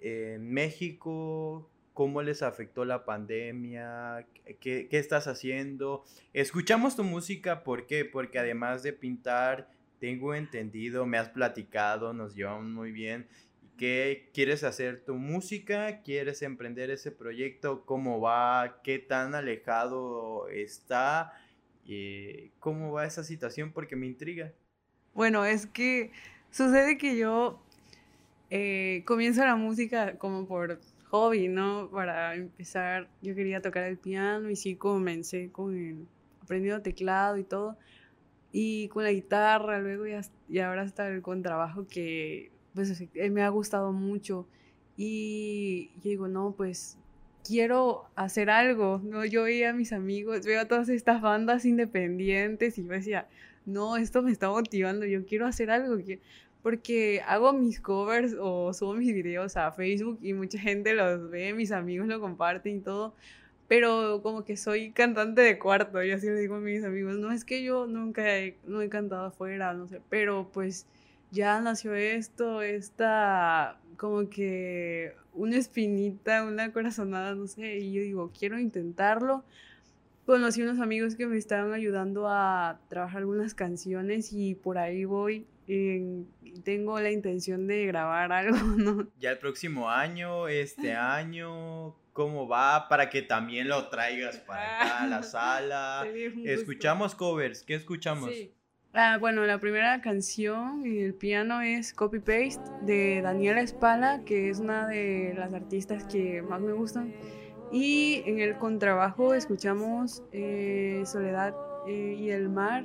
en 0.00 0.50
México? 0.50 1.70
¿Cómo 1.94 2.22
les 2.22 2.42
afectó 2.42 2.84
la 2.84 3.04
pandemia? 3.04 4.26
¿Qué, 4.60 4.88
qué 4.88 4.98
estás 4.98 5.26
haciendo? 5.26 6.04
Escuchamos 6.32 6.96
tu 6.96 7.04
música, 7.04 7.64
¿por 7.64 7.86
qué? 7.86 8.04
Porque 8.04 8.38
además 8.38 8.82
de 8.82 8.92
pintar, 8.92 9.70
tengo 9.98 10.34
entendido, 10.34 11.06
me 11.06 11.18
has 11.18 11.28
platicado, 11.28 12.12
nos 12.12 12.34
llevamos 12.34 12.66
muy 12.66 12.92
bien. 12.92 13.28
¿Qué 13.76 14.30
quieres 14.34 14.64
hacer 14.64 15.04
tu 15.04 15.14
música? 15.14 16.02
¿Quieres 16.02 16.42
emprender 16.42 16.90
ese 16.90 17.12
proyecto? 17.12 17.84
¿Cómo 17.86 18.20
va? 18.20 18.80
¿Qué 18.82 18.98
tan 18.98 19.36
alejado 19.36 20.48
está? 20.48 21.32
Eh, 21.86 22.50
¿Cómo 22.58 22.92
va 22.92 23.06
esa 23.06 23.22
situación? 23.22 23.72
Porque 23.72 23.94
me 23.94 24.06
intriga. 24.06 24.52
Bueno, 25.18 25.44
es 25.44 25.66
que 25.66 26.12
sucede 26.52 26.96
que 26.96 27.16
yo 27.16 27.58
eh, 28.50 29.02
comienzo 29.04 29.44
la 29.44 29.56
música 29.56 30.16
como 30.16 30.46
por 30.46 30.78
hobby, 31.08 31.48
¿no? 31.48 31.90
Para 31.90 32.36
empezar, 32.36 33.08
yo 33.20 33.34
quería 33.34 33.60
tocar 33.60 33.82
el 33.82 33.98
piano 33.98 34.48
y 34.48 34.54
sí 34.54 34.76
comencé 34.76 35.50
con 35.50 35.76
el 35.76 36.06
aprendiendo 36.40 36.82
teclado 36.82 37.36
y 37.36 37.42
todo. 37.42 37.76
Y 38.52 38.86
con 38.90 39.02
la 39.02 39.10
guitarra, 39.10 39.80
luego 39.80 40.06
ya, 40.06 40.20
y 40.48 40.60
ahora 40.60 40.82
hasta 40.82 41.08
el 41.08 41.20
contrabajo 41.20 41.88
que 41.88 42.52
pues 42.76 43.00
eh, 43.00 43.30
me 43.30 43.42
ha 43.42 43.48
gustado 43.48 43.92
mucho. 43.92 44.46
Y 44.96 45.90
yo 45.96 46.10
digo, 46.10 46.28
no, 46.28 46.54
pues 46.56 46.96
quiero 47.42 48.04
hacer 48.14 48.50
algo, 48.50 49.00
¿no? 49.02 49.24
Yo 49.24 49.42
veía 49.42 49.70
a 49.70 49.72
mis 49.72 49.92
amigos, 49.92 50.46
veo 50.46 50.60
a 50.60 50.66
todas 50.66 50.88
estas 50.88 51.20
bandas 51.20 51.64
independientes 51.64 52.78
y 52.78 52.84
yo 52.84 52.92
decía, 52.92 53.26
no, 53.68 53.96
esto 53.96 54.22
me 54.22 54.32
está 54.32 54.48
motivando, 54.48 55.06
yo 55.06 55.24
quiero 55.26 55.46
hacer 55.46 55.70
algo, 55.70 55.96
porque 56.62 57.22
hago 57.26 57.52
mis 57.52 57.80
covers 57.80 58.34
o 58.38 58.72
subo 58.72 58.94
mis 58.94 59.14
videos 59.14 59.56
a 59.56 59.70
Facebook 59.72 60.18
y 60.22 60.32
mucha 60.32 60.58
gente 60.58 60.94
los 60.94 61.30
ve, 61.30 61.52
mis 61.52 61.70
amigos 61.72 62.08
lo 62.08 62.20
comparten 62.20 62.76
y 62.76 62.80
todo, 62.80 63.14
pero 63.68 64.20
como 64.22 64.44
que 64.44 64.56
soy 64.56 64.90
cantante 64.92 65.42
de 65.42 65.58
cuarto, 65.58 66.02
yo 66.02 66.16
así 66.16 66.26
le 66.26 66.40
digo 66.40 66.56
a 66.56 66.60
mis 66.60 66.82
amigos, 66.84 67.18
no 67.18 67.30
es 67.30 67.44
que 67.44 67.62
yo 67.62 67.86
nunca 67.86 68.38
he, 68.38 68.56
no 68.66 68.80
he 68.80 68.88
cantado 68.88 69.26
afuera, 69.26 69.74
no 69.74 69.86
sé, 69.86 70.00
pero 70.08 70.50
pues 70.52 70.86
ya 71.30 71.60
nació 71.60 71.94
esto, 71.94 72.62
esta 72.62 73.78
como 73.98 74.30
que 74.30 75.14
una 75.34 75.56
espinita, 75.56 76.44
una 76.44 76.72
corazonada, 76.72 77.34
no 77.34 77.46
sé, 77.46 77.78
y 77.78 77.92
yo 77.92 78.00
digo, 78.00 78.32
quiero 78.36 78.58
intentarlo. 78.58 79.44
Conocí 80.28 80.60
unos 80.60 80.78
amigos 80.78 81.16
que 81.16 81.26
me 81.26 81.38
estaban 81.38 81.72
ayudando 81.72 82.28
a 82.28 82.78
trabajar 82.90 83.20
algunas 83.20 83.54
canciones 83.54 84.30
y 84.34 84.54
por 84.54 84.76
ahí 84.76 85.06
voy. 85.06 85.46
en- 85.66 86.26
tengo 86.64 87.00
la 87.00 87.10
intención 87.10 87.66
de 87.66 87.86
grabar 87.86 88.30
algo, 88.32 88.58
¿no? 88.76 89.06
Ya 89.18 89.30
el 89.30 89.38
próximo 89.38 89.88
año, 89.90 90.46
este 90.48 90.92
año, 90.94 91.94
¿cómo 92.12 92.46
va? 92.46 92.88
Para 92.90 93.08
que 93.08 93.22
también 93.22 93.68
lo 93.68 93.88
traigas 93.88 94.36
para 94.40 94.82
acá 94.82 95.02
a 95.04 95.06
la 95.06 95.22
sala. 95.34 96.04
Un 96.06 96.34
gusto. 96.34 96.50
Escuchamos 96.50 97.14
covers, 97.14 97.62
¿qué 97.62 97.76
escuchamos? 97.76 98.28
Sí. 98.30 98.52
Ah, 98.92 99.16
bueno, 99.18 99.44
la 99.46 99.58
primera 99.58 100.02
canción 100.02 100.84
y 100.86 100.98
el 100.98 101.14
piano 101.14 101.62
es 101.62 101.94
Copy 101.94 102.18
Paste 102.18 102.60
de 102.82 103.22
Daniela 103.22 103.62
Espala, 103.62 104.22
que 104.26 104.50
es 104.50 104.58
una 104.60 104.86
de 104.88 105.32
las 105.38 105.54
artistas 105.54 106.04
que 106.04 106.42
más 106.42 106.60
me 106.60 106.72
gustan. 106.74 107.14
Y 107.70 108.22
en 108.26 108.38
el 108.40 108.56
contrabajo 108.56 109.34
escuchamos 109.34 110.22
eh, 110.32 111.02
Soledad 111.06 111.54
eh, 111.86 112.14
y 112.18 112.30
el 112.30 112.48
Mar, 112.48 112.84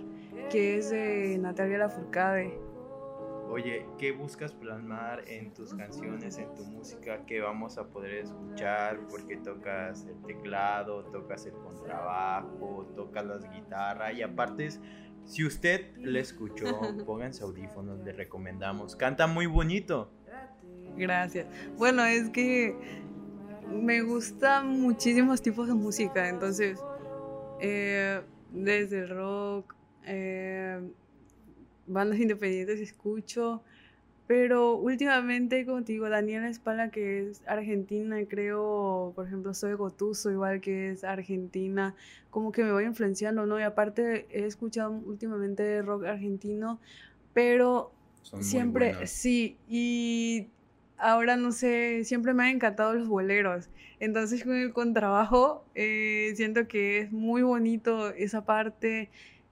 que 0.50 0.78
es 0.78 0.90
de 0.90 1.38
Natalia 1.40 1.78
Lafourcade. 1.80 2.60
Oye, 3.50 3.86
¿qué 4.00 4.12
buscas 4.12 4.52
plasmar 4.54 5.24
en 5.28 5.54
tus 5.54 5.74
canciones, 5.76 6.38
en 6.40 6.54
tu 6.56 6.66
música? 6.66 7.24
¿Qué 7.28 7.40
vamos 7.40 7.78
a 7.78 7.88
poder 7.88 8.16
escuchar? 8.16 9.00
Porque 9.10 9.38
tocas 9.38 10.06
el 10.06 10.20
teclado, 10.24 11.06
tocas 11.06 11.46
el 11.46 11.54
contrabajo, 11.54 12.92
tocas 12.96 13.26
las 13.26 13.50
guitarras 13.52 14.14
y 14.16 14.24
aparte, 14.24 14.66
es- 14.66 14.82
si 15.26 15.46
usted 15.46 15.96
le 15.98 16.20
escuchó, 16.20 16.66
pónganse 17.06 17.44
audífonos, 17.44 18.00
le 18.04 18.12
recomendamos. 18.12 18.96
Canta 18.96 19.28
muy 19.28 19.46
bonito. 19.46 20.12
Gracias. 20.98 21.48
Bueno, 21.78 22.04
es 22.06 22.30
que 22.30 22.76
me 23.74 24.02
gustan 24.02 24.80
muchísimos 24.82 25.42
tipos 25.42 25.68
de 25.68 25.74
música, 25.74 26.30
entonces, 26.30 26.80
eh, 27.60 28.22
desde 28.52 29.00
el 29.00 29.10
rock, 29.10 29.76
eh, 30.06 30.82
bandas 31.88 32.20
independientes 32.20 32.80
escucho, 32.80 33.64
Pero 34.26 34.76
últimamente, 34.78 35.66
como 35.66 35.84
te 35.84 35.92
digo, 35.94 36.10
Daniela 36.10 36.48
Espala, 36.50 36.90
que 36.92 37.30
es 37.30 37.44
argentina, 37.46 38.18
creo, 38.26 39.12
por 39.16 39.28
ejemplo, 39.28 39.54
soy 39.54 39.74
Gotuso, 39.74 40.32
igual 40.32 40.62
que 40.62 40.92
es 40.92 41.04
argentina, 41.04 41.94
como 42.30 42.52
que 42.54 42.64
me 42.64 42.72
voy 42.72 42.86
influenciando, 42.86 43.46
¿no? 43.46 43.60
Y 43.60 43.64
aparte 43.64 44.28
he 44.32 44.46
escuchado 44.46 44.92
últimamente 44.92 45.82
rock 45.82 46.06
argentino, 46.06 46.80
pero 47.34 47.92
siempre, 48.40 49.06
sí, 49.08 49.58
y 49.68 50.48
ahora 50.98 51.36
no 51.36 51.52
sé, 51.52 52.04
siempre 52.04 52.34
me 52.34 52.44
han 52.44 52.56
encantado 52.56 52.94
los 52.94 53.08
boleros. 53.08 53.70
Entonces 54.00 54.44
con 54.44 54.56
el 54.56 54.74
contrabajo 54.74 55.66
eh, 55.76 56.34
siento 56.36 56.68
que 56.68 57.00
es 57.00 57.12
muy 57.12 57.42
bonito 57.42 58.10
esa 58.12 58.46
parte, 58.46 59.10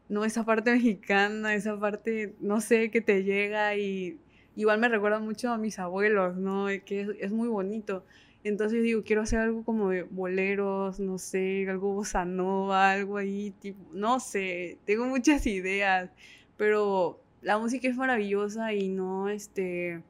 no 0.09 0.25
esa 0.25 0.45
parte 0.45 0.71
mexicana, 0.73 1.53
esa 1.55 1.79
parte, 1.79 2.35
no 2.41 2.61
sé, 2.61 2.91
que 2.91 3.01
te 3.01 3.23
llega 3.23 3.75
y 3.75 4.19
igual 4.55 4.79
me 4.79 4.89
recuerda 4.89 5.19
mucho 5.19 5.51
a 5.51 5.57
mis 5.57 5.79
abuelos, 5.79 6.37
¿no? 6.37 6.67
Que 6.85 7.15
es, 7.19 7.31
muy 7.31 7.47
bonito. 7.47 8.05
Entonces 8.43 8.83
digo, 8.83 9.03
quiero 9.03 9.21
hacer 9.21 9.39
algo 9.39 9.63
como 9.63 9.89
de 9.89 10.03
boleros, 10.03 10.99
no 10.99 11.17
sé, 11.17 11.65
algo 11.69 11.93
bossa 11.93 12.25
nova, 12.25 12.91
algo 12.91 13.17
ahí, 13.17 13.51
tipo, 13.61 13.79
no 13.93 14.19
sé, 14.19 14.79
tengo 14.85 15.05
muchas 15.05 15.45
ideas, 15.47 16.09
pero 16.57 17.21
la 17.41 17.57
música 17.59 17.87
es 17.87 17.95
maravillosa 17.95 18.73
y 18.73 18.89
no, 18.89 19.29
este, 19.29 20.01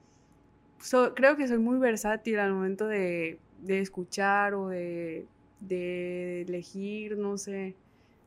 creo 1.16 1.36
que 1.38 1.48
soy 1.48 1.60
muy 1.60 1.78
versátil 1.78 2.40
al 2.40 2.54
momento 2.54 2.88
de, 2.88 3.40
escuchar 3.68 4.54
o 4.54 4.68
de, 4.70 5.26
de 5.60 6.42
elegir, 6.42 7.18
no 7.18 7.38
sé, 7.38 7.76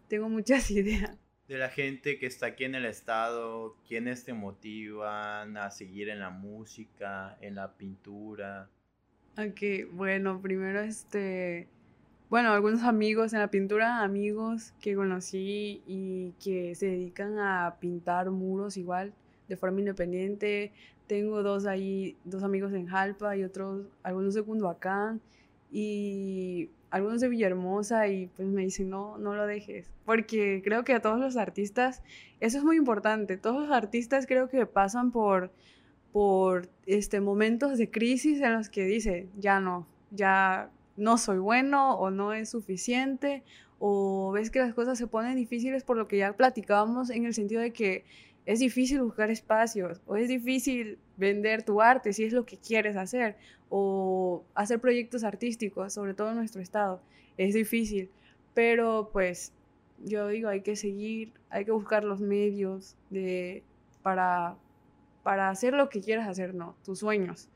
tengo 0.09 0.29
muchas 0.29 0.71
ideas 0.71 1.19
de 1.49 1.59
la 1.59 1.69
gente 1.69 2.19
que 2.19 2.27
está 2.27 2.47
aquí 2.47 2.65
en 2.65 2.75
el 2.75 2.87
estado, 2.87 3.77
quiénes 3.87 4.25
te 4.25 4.33
motivan 4.33 5.57
a 5.57 5.71
seguir 5.71 6.09
en 6.09 6.21
la 6.21 6.31
música, 6.31 7.37
en 7.41 7.55
la 7.57 7.73
pintura. 7.75 8.71
Ok, 9.37 9.91
bueno, 9.93 10.41
primero 10.41 10.81
este, 10.81 11.69
bueno, 12.31 12.53
algunos 12.53 12.83
amigos 12.83 13.35
en 13.35 13.41
la 13.41 13.51
pintura, 13.51 14.03
amigos 14.03 14.73
que 14.81 14.95
conocí 14.95 15.83
y 15.87 16.33
que 16.43 16.75
se 16.75 16.87
dedican 16.87 17.39
a 17.39 17.77
pintar 17.79 18.31
muros 18.31 18.77
igual, 18.77 19.13
de 19.49 19.57
forma 19.57 19.81
independiente. 19.81 20.73
Tengo 21.07 21.43
dos 21.43 21.67
ahí, 21.67 22.17
dos 22.25 22.43
amigos 22.43 22.73
en 22.73 22.87
Jalpa 22.87 23.37
y 23.37 23.45
otros, 23.45 23.87
algunos 24.03 24.35
de 24.35 24.43
Cunduacán 24.43 25.21
y 25.71 26.71
algunos 26.91 27.21
de 27.21 27.29
Villahermosa 27.29 28.07
y 28.07 28.29
pues 28.29 28.49
me 28.49 28.63
dicen, 28.63 28.89
no, 28.89 29.19
no 29.19 29.35
lo 29.35 29.47
dejes, 29.47 29.91
porque 30.05 30.63
creo 30.65 30.85
que 30.85 30.95
a 30.95 31.03
todos 31.03 31.19
los 31.19 31.37
artistas, 31.37 32.03
eso 32.39 32.59
es 32.59 32.65
muy 32.65 32.77
importante, 32.77 33.37
todos 33.37 33.63
los 33.63 33.77
artistas 33.77 34.27
creo 34.27 34.49
que 34.49 34.65
pasan 34.65 35.11
por, 35.11 35.51
por 36.13 36.69
este, 36.87 37.21
momentos 37.21 37.79
de 37.79 37.91
crisis 37.91 38.41
en 38.41 38.55
los 38.55 38.69
que 38.71 38.85
dice, 38.85 39.27
ya 39.37 39.59
no, 39.59 39.89
ya 40.13 40.71
no 40.97 41.19
soy 41.19 41.39
bueno 41.39 41.97
o 41.97 42.11
no 42.11 42.33
es 42.33 42.51
suficiente 42.51 43.43
o 43.81 44.31
ves 44.33 44.51
que 44.51 44.61
las 44.61 44.73
cosas 44.73 44.97
se 44.97 45.09
ponen 45.09 45.35
difíciles 45.35 45.83
por 45.83 45.97
lo 45.97 46.07
que 46.07 46.19
ya 46.19 46.35
platicábamos 46.35 47.11
en 47.11 47.27
el 47.27 47.35
sentido 47.35 47.61
de 47.61 47.73
que 47.73 48.05
es 48.47 48.59
difícil 48.61 49.03
buscar 49.03 49.31
espacios 49.31 50.01
o 50.07 50.17
es 50.17 50.29
difícil 50.29 50.99
vender 51.17 51.63
tu 51.63 51.81
arte 51.81 52.13
si 52.13 52.25
es 52.25 52.33
lo 52.33 52.45
que 52.45 52.59
quieres 52.59 52.97
hacer 52.97 53.37
o 53.69 54.45
hacer 54.55 54.81
proyectos 54.81 55.25
artísticos, 55.25 55.93
sobre 55.93 56.15
todo 56.15 56.31
en 56.31 56.37
nuestro 56.37 56.61
estado. 56.61 57.03
Es 57.37 57.55
difícil, 57.55 58.11
pero 58.53 59.11
pues 59.13 59.53
yo 59.99 60.29
digo, 60.29 60.49
hay 60.49 60.61
que 60.61 60.77
seguir, 60.77 61.33
hay 61.51 61.65
que 61.65 61.73
buscar 61.73 62.05
los 62.05 62.21
medios 62.21 62.97
de, 63.11 63.63
para, 64.03 64.57
para 65.23 65.49
hacer 65.49 65.73
lo 65.75 65.89
que 65.89 66.01
quieras 66.01 66.29
hacer, 66.29 66.55
no, 66.55 66.77
tus 66.85 67.01
sueños. 67.01 67.49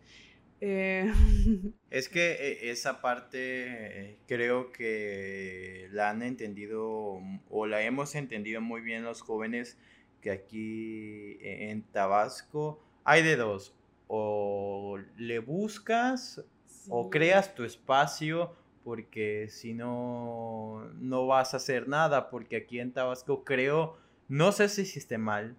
Eh, 0.61 1.13
es 1.91 2.09
que 2.09 2.33
eh, 2.33 2.71
esa 2.71 3.01
parte 3.01 3.39
eh, 3.39 4.19
creo 4.27 4.73
que 4.73 5.89
la 5.93 6.11
han 6.11 6.23
entendido 6.23 7.21
o 7.49 7.67
la 7.67 7.83
hemos 7.83 8.17
entendido 8.17 8.61
muy 8.61 8.81
bien 8.81 9.05
los 9.05 9.21
jóvenes 9.21 9.79
que 10.21 10.31
aquí 10.31 11.39
e, 11.41 11.71
en 11.71 11.83
Tabasco 11.83 12.81
hay 13.05 13.23
de 13.23 13.37
dos. 13.37 13.75
O 14.07 14.99
le 15.17 15.39
buscas 15.39 16.43
o 16.89 17.11
creas 17.11 17.55
tu 17.55 17.65
espacio 17.65 18.55
porque 18.85 19.49
si 19.51 19.75
no, 19.75 20.91
no 20.95 21.27
vas 21.27 21.53
a 21.53 21.59
hacer 21.59 21.89
nada. 21.89 22.31
Porque 22.31 22.57
aquí 22.57 22.81
en 22.81 22.93
Tabasco 22.93 23.45
creo, 23.45 23.97
no 24.29 24.53
sé 24.53 24.69
si 24.69 24.99
esté 24.99 25.19
mal, 25.19 25.57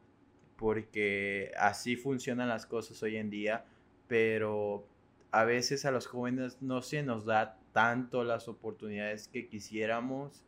porque 0.56 1.52
así 1.58 1.96
funcionan 1.96 2.50
las 2.50 2.66
cosas 2.66 3.02
hoy 3.04 3.18
en 3.18 3.30
día, 3.30 3.66
pero 4.08 4.88
a 5.32 5.44
veces 5.44 5.86
a 5.86 5.92
los 5.92 6.08
jóvenes 6.08 6.62
no 6.62 6.82
se 6.82 7.04
nos 7.04 7.26
da 7.26 7.60
tanto 7.72 8.24
las 8.24 8.48
oportunidades 8.48 9.28
que 9.28 9.48
quisiéramos 9.48 10.44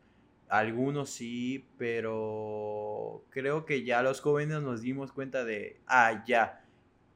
algunos 0.52 1.10
sí, 1.10 1.66
pero 1.78 3.24
creo 3.30 3.66
que 3.66 3.86
ya 3.86 4.04
los 4.04 4.20
jóvenes 4.20 4.62
nos 4.62 4.82
dimos 4.82 5.14
cuenta 5.14 5.46
de, 5.46 5.78
ah, 5.88 6.26
ya, 6.28 6.62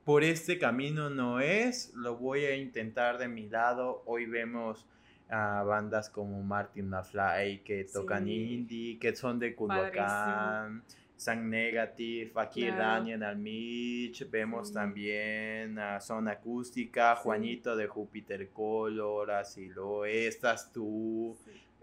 por 0.05 0.23
este 0.23 0.57
camino 0.57 1.09
no 1.09 1.41
es, 1.41 1.93
lo 1.95 2.15
voy 2.15 2.45
a 2.45 2.55
intentar 2.55 3.17
de 3.17 3.27
mi 3.27 3.49
lado. 3.49 4.03
Hoy 4.05 4.25
vemos 4.25 4.85
a 5.29 5.63
bandas 5.63 6.09
como 6.09 6.41
Martin 6.43 6.87
McFly 6.87 7.59
que 7.65 7.83
tocan 7.83 8.29
indie, 8.29 8.97
que 8.99 9.13
son 9.13 9.37
de 9.37 9.53
Culhuacán, 9.53 10.83
San 11.17 11.49
Negative, 11.49 12.31
aquí 12.35 12.67
Daniel 12.67 13.23
Almich, 13.23 14.29
vemos 14.29 14.71
también 14.71 15.77
a 15.77 15.99
Zona 15.99 16.31
Acústica, 16.31 17.17
Juanito 17.17 17.75
de 17.75 17.87
Júpiter 17.87 18.49
Color, 18.51 19.31
así 19.31 19.67
lo 19.67 20.05
estás 20.05 20.71
tú 20.71 21.35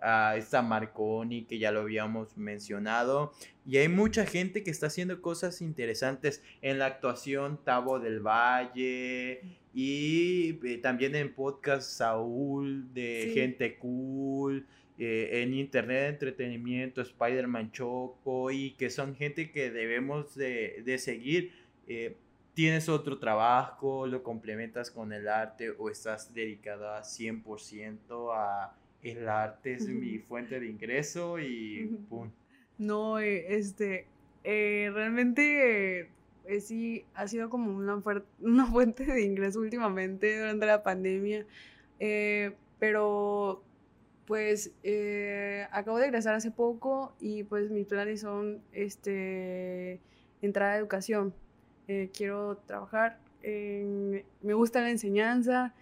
a 0.02 0.36
esta 0.36 0.62
Marconi 0.62 1.44
que 1.44 1.58
ya 1.58 1.70
lo 1.70 1.80
habíamos 1.80 2.36
mencionado 2.36 3.32
y 3.66 3.76
hay 3.76 3.88
mucha 3.88 4.26
gente 4.26 4.62
que 4.62 4.70
está 4.70 4.86
haciendo 4.88 5.22
cosas 5.22 5.62
interesantes 5.62 6.42
en 6.60 6.78
la 6.78 6.86
actuación 6.86 7.60
Tavo 7.64 8.00
del 8.00 8.20
Valle 8.20 9.42
y 9.72 10.58
eh, 10.66 10.78
también 10.82 11.14
en 11.14 11.32
podcast 11.34 11.88
Saúl 11.88 12.92
de 12.92 13.30
gente 13.34 13.78
cool 13.78 14.66
eh, 14.98 15.42
en 15.42 15.54
internet 15.54 16.00
de 16.00 16.08
entretenimiento 16.08 17.00
Spider-Man 17.00 17.72
Choco 17.72 18.50
y 18.50 18.72
que 18.72 18.90
son 18.90 19.14
gente 19.14 19.50
que 19.50 19.70
debemos 19.70 20.34
de, 20.34 20.96
seguir 20.98 21.52
eh, 21.86 22.16
tienes 22.54 22.88
otro 22.88 23.18
trabajo, 23.18 24.06
lo 24.06 24.22
complementas 24.22 24.90
con 24.90 25.12
el 25.12 25.28
arte 25.28 25.70
o 25.70 25.88
estás 25.88 26.34
dedicado 26.34 26.90
a 26.90 27.00
100% 27.02 28.34
a 28.34 28.74
el 29.02 29.28
arte 29.28 29.74
es 29.74 29.88
mi 29.88 30.18
fuente 30.18 30.60
de 30.60 30.66
ingreso 30.66 31.38
y 31.38 31.86
pum. 32.08 32.30
No, 32.78 33.18
eh, 33.18 33.56
este, 33.56 34.06
eh, 34.44 34.90
realmente 34.92 36.08
eh, 36.46 36.60
sí 36.60 37.04
ha 37.14 37.26
sido 37.28 37.50
como 37.50 37.74
una, 37.76 38.02
una 38.40 38.66
fuente 38.66 39.04
de 39.04 39.22
ingreso 39.22 39.60
últimamente 39.60 40.38
durante 40.38 40.66
la 40.66 40.82
pandemia, 40.82 41.46
pero 42.78 43.62
pues 44.26 44.72
acabo 45.70 45.98
de 45.98 46.06
egresar 46.06 46.34
hace 46.34 46.50
poco 46.50 47.14
y 47.20 47.42
pues 47.42 47.70
mis 47.70 47.86
planes 47.86 48.20
son 48.20 48.62
este, 48.72 50.00
entrar 50.40 50.72
a 50.72 50.76
educación. 50.78 51.34
quiero 52.12 52.56
trabajar, 52.66 53.18
me 53.42 54.54
gusta 54.54 54.80
la 54.80 54.90
enseñanza 54.90 55.74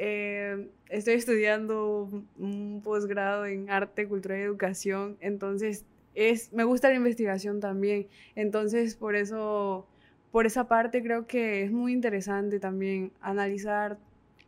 eh, 0.00 0.68
estoy 0.88 1.14
estudiando 1.14 2.08
un 2.38 2.80
posgrado 2.84 3.46
en 3.46 3.68
arte, 3.68 4.06
cultura 4.06 4.38
y 4.38 4.42
educación, 4.42 5.16
entonces 5.20 5.84
es, 6.14 6.52
me 6.52 6.62
gusta 6.62 6.88
la 6.88 6.94
investigación 6.94 7.58
también, 7.58 8.06
entonces 8.36 8.94
por 8.94 9.16
eso, 9.16 9.88
por 10.30 10.46
esa 10.46 10.68
parte 10.68 11.02
creo 11.02 11.26
que 11.26 11.64
es 11.64 11.72
muy 11.72 11.92
interesante 11.92 12.60
también 12.60 13.10
analizar 13.20 13.98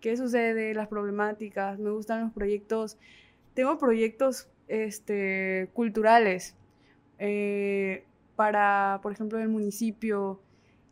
qué 0.00 0.16
sucede, 0.16 0.72
las 0.72 0.86
problemáticas, 0.86 1.80
me 1.80 1.90
gustan 1.90 2.22
los 2.22 2.32
proyectos, 2.32 2.96
tengo 3.54 3.76
proyectos 3.76 4.48
este, 4.68 5.68
culturales 5.72 6.54
eh, 7.18 8.04
para, 8.36 9.00
por 9.02 9.10
ejemplo, 9.10 9.40
el 9.40 9.48
municipio, 9.48 10.40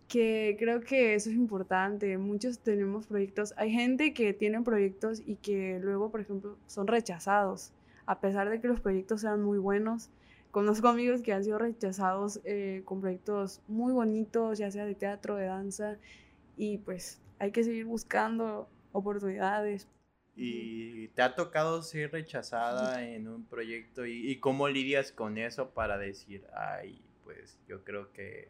que 0.08 0.56
creo 0.58 0.80
que 0.80 1.14
eso 1.14 1.28
es 1.30 1.36
importante. 1.36 2.16
Muchos 2.18 2.58
tenemos 2.60 3.06
proyectos. 3.06 3.54
Hay 3.56 3.70
gente 3.70 4.14
que 4.14 4.32
tiene 4.32 4.60
proyectos 4.62 5.22
y 5.24 5.36
que 5.36 5.78
luego, 5.80 6.10
por 6.10 6.20
ejemplo, 6.20 6.56
son 6.66 6.86
rechazados, 6.86 7.72
a 8.06 8.20
pesar 8.20 8.48
de 8.48 8.60
que 8.60 8.68
los 8.68 8.80
proyectos 8.80 9.20
sean 9.20 9.42
muy 9.42 9.58
buenos. 9.58 10.10
Conozco 10.50 10.88
amigos 10.88 11.20
que 11.20 11.34
han 11.34 11.44
sido 11.44 11.58
rechazados 11.58 12.40
eh, 12.44 12.80
con 12.86 13.02
proyectos 13.02 13.60
muy 13.68 13.92
bonitos, 13.92 14.58
ya 14.58 14.70
sea 14.70 14.86
de 14.86 14.94
teatro, 14.94 15.36
de 15.36 15.44
danza, 15.44 15.98
y 16.56 16.78
pues 16.78 17.20
hay 17.38 17.52
que 17.52 17.62
seguir 17.62 17.84
buscando 17.84 18.66
oportunidades. 18.92 19.86
¿Y 20.34 21.08
te 21.08 21.20
ha 21.20 21.34
tocado 21.34 21.82
ser 21.82 22.12
rechazada 22.12 23.06
en 23.06 23.28
un 23.28 23.44
proyecto? 23.44 24.06
¿Y, 24.06 24.30
y 24.30 24.36
cómo 24.36 24.68
lidias 24.68 25.12
con 25.12 25.36
eso 25.36 25.70
para 25.70 25.98
decir, 25.98 26.46
ay, 26.54 27.02
pues 27.24 27.58
yo 27.68 27.84
creo 27.84 28.10
que 28.12 28.48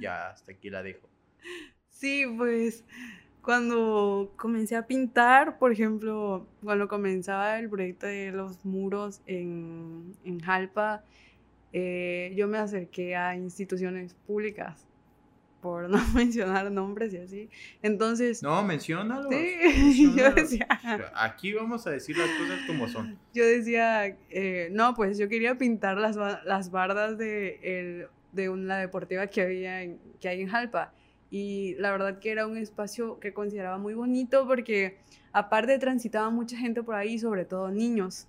ya 0.00 0.30
hasta 0.30 0.52
aquí 0.52 0.70
la 0.70 0.82
dejo. 0.82 1.08
Sí, 1.90 2.24
pues 2.36 2.84
cuando 3.42 4.34
comencé 4.36 4.76
a 4.76 4.86
pintar, 4.86 5.58
por 5.58 5.72
ejemplo, 5.72 6.46
cuando 6.62 6.86
comenzaba 6.86 7.58
el 7.58 7.68
proyecto 7.70 8.06
de 8.06 8.30
los 8.30 8.64
muros 8.64 9.22
en, 9.26 10.14
en 10.24 10.38
Jalpa, 10.40 11.02
eh, 11.72 12.32
yo 12.36 12.46
me 12.46 12.58
acerqué 12.58 13.16
a 13.16 13.36
instituciones 13.36 14.14
públicas, 14.26 14.86
por 15.60 15.88
no 15.88 15.98
mencionar 16.14 16.70
nombres 16.70 17.12
y 17.14 17.18
así. 17.18 17.50
Entonces... 17.82 18.42
No, 18.42 18.62
menciónalo. 18.62 19.28
Sí, 19.30 20.12
yo 20.16 20.32
decía... 20.32 20.68
Aquí 21.14 21.52
vamos 21.52 21.86
a 21.86 21.90
decir 21.90 22.16
las 22.16 22.28
cosas 22.30 22.60
como 22.66 22.88
son. 22.88 23.18
Yo 23.34 23.44
decía, 23.44 24.16
eh, 24.30 24.68
no, 24.72 24.94
pues 24.94 25.18
yo 25.18 25.28
quería 25.28 25.56
pintar 25.56 25.96
las, 25.96 26.16
las 26.16 26.70
bardas 26.70 27.18
de, 27.18 27.58
el, 27.62 28.08
de 28.32 28.48
una 28.48 28.78
deportiva 28.78 29.26
que, 29.26 29.42
había 29.42 29.96
que 30.20 30.28
hay 30.28 30.42
en 30.42 30.48
Jalpa 30.48 30.92
y 31.30 31.74
la 31.78 31.90
verdad 31.90 32.18
que 32.18 32.30
era 32.30 32.46
un 32.46 32.56
espacio 32.56 33.18
que 33.20 33.32
consideraba 33.32 33.78
muy 33.78 33.94
bonito 33.94 34.46
porque 34.46 34.98
aparte 35.32 35.78
transitaba 35.78 36.30
mucha 36.30 36.56
gente 36.56 36.82
por 36.82 36.94
ahí, 36.94 37.18
sobre 37.18 37.44
todo 37.44 37.70
niños, 37.70 38.26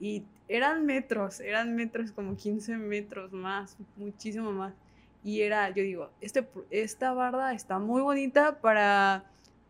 y 0.00 0.24
eran 0.48 0.84
metros, 0.84 1.40
eran 1.40 1.76
metros 1.76 2.10
como 2.10 2.36
15 2.36 2.76
metros 2.76 3.32
más, 3.32 3.76
muchísimo 3.96 4.50
más. 4.50 4.74
Y 5.22 5.42
era, 5.42 5.68
yo 5.70 5.82
digo, 5.82 6.10
este, 6.20 6.48
esta 6.70 7.12
barda 7.12 7.52
está 7.52 7.78
muy 7.78 8.00
bonita 8.00 8.60
para 8.60 9.24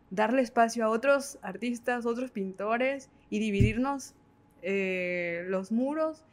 darle 0.09 0.41
espacio 0.41 0.85
a 0.85 0.89
otros 0.89 1.37
artistas, 1.41 2.05
otros 2.05 2.31
pintores 2.31 3.09
y 3.29 3.39
dividirnos 3.39 4.13
eh, 4.61 5.43
los 5.47 5.71
muros 5.71 6.23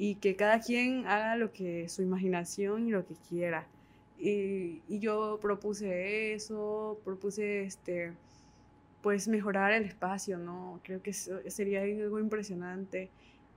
y 0.00 0.14
que 0.14 0.34
cada 0.34 0.60
quien 0.60 1.06
haga 1.06 1.36
lo 1.36 1.52
que 1.52 1.86
su 1.90 2.00
imaginación 2.00 2.88
y 2.88 2.90
lo 2.90 3.04
que 3.04 3.16
quiera. 3.28 3.66
Y, 4.18 4.80
yo 4.88 5.38
propuse 5.42 6.32
eso, 6.32 6.98
propuse 7.04 7.64
este, 7.64 8.14
pues 9.02 9.28
mejorar 9.28 9.72
el 9.72 9.84
espacio, 9.84 10.38
¿no? 10.38 10.80
Creo 10.84 11.02
que 11.02 11.12
sería 11.12 11.82
algo 11.82 12.18
impresionante. 12.18 13.10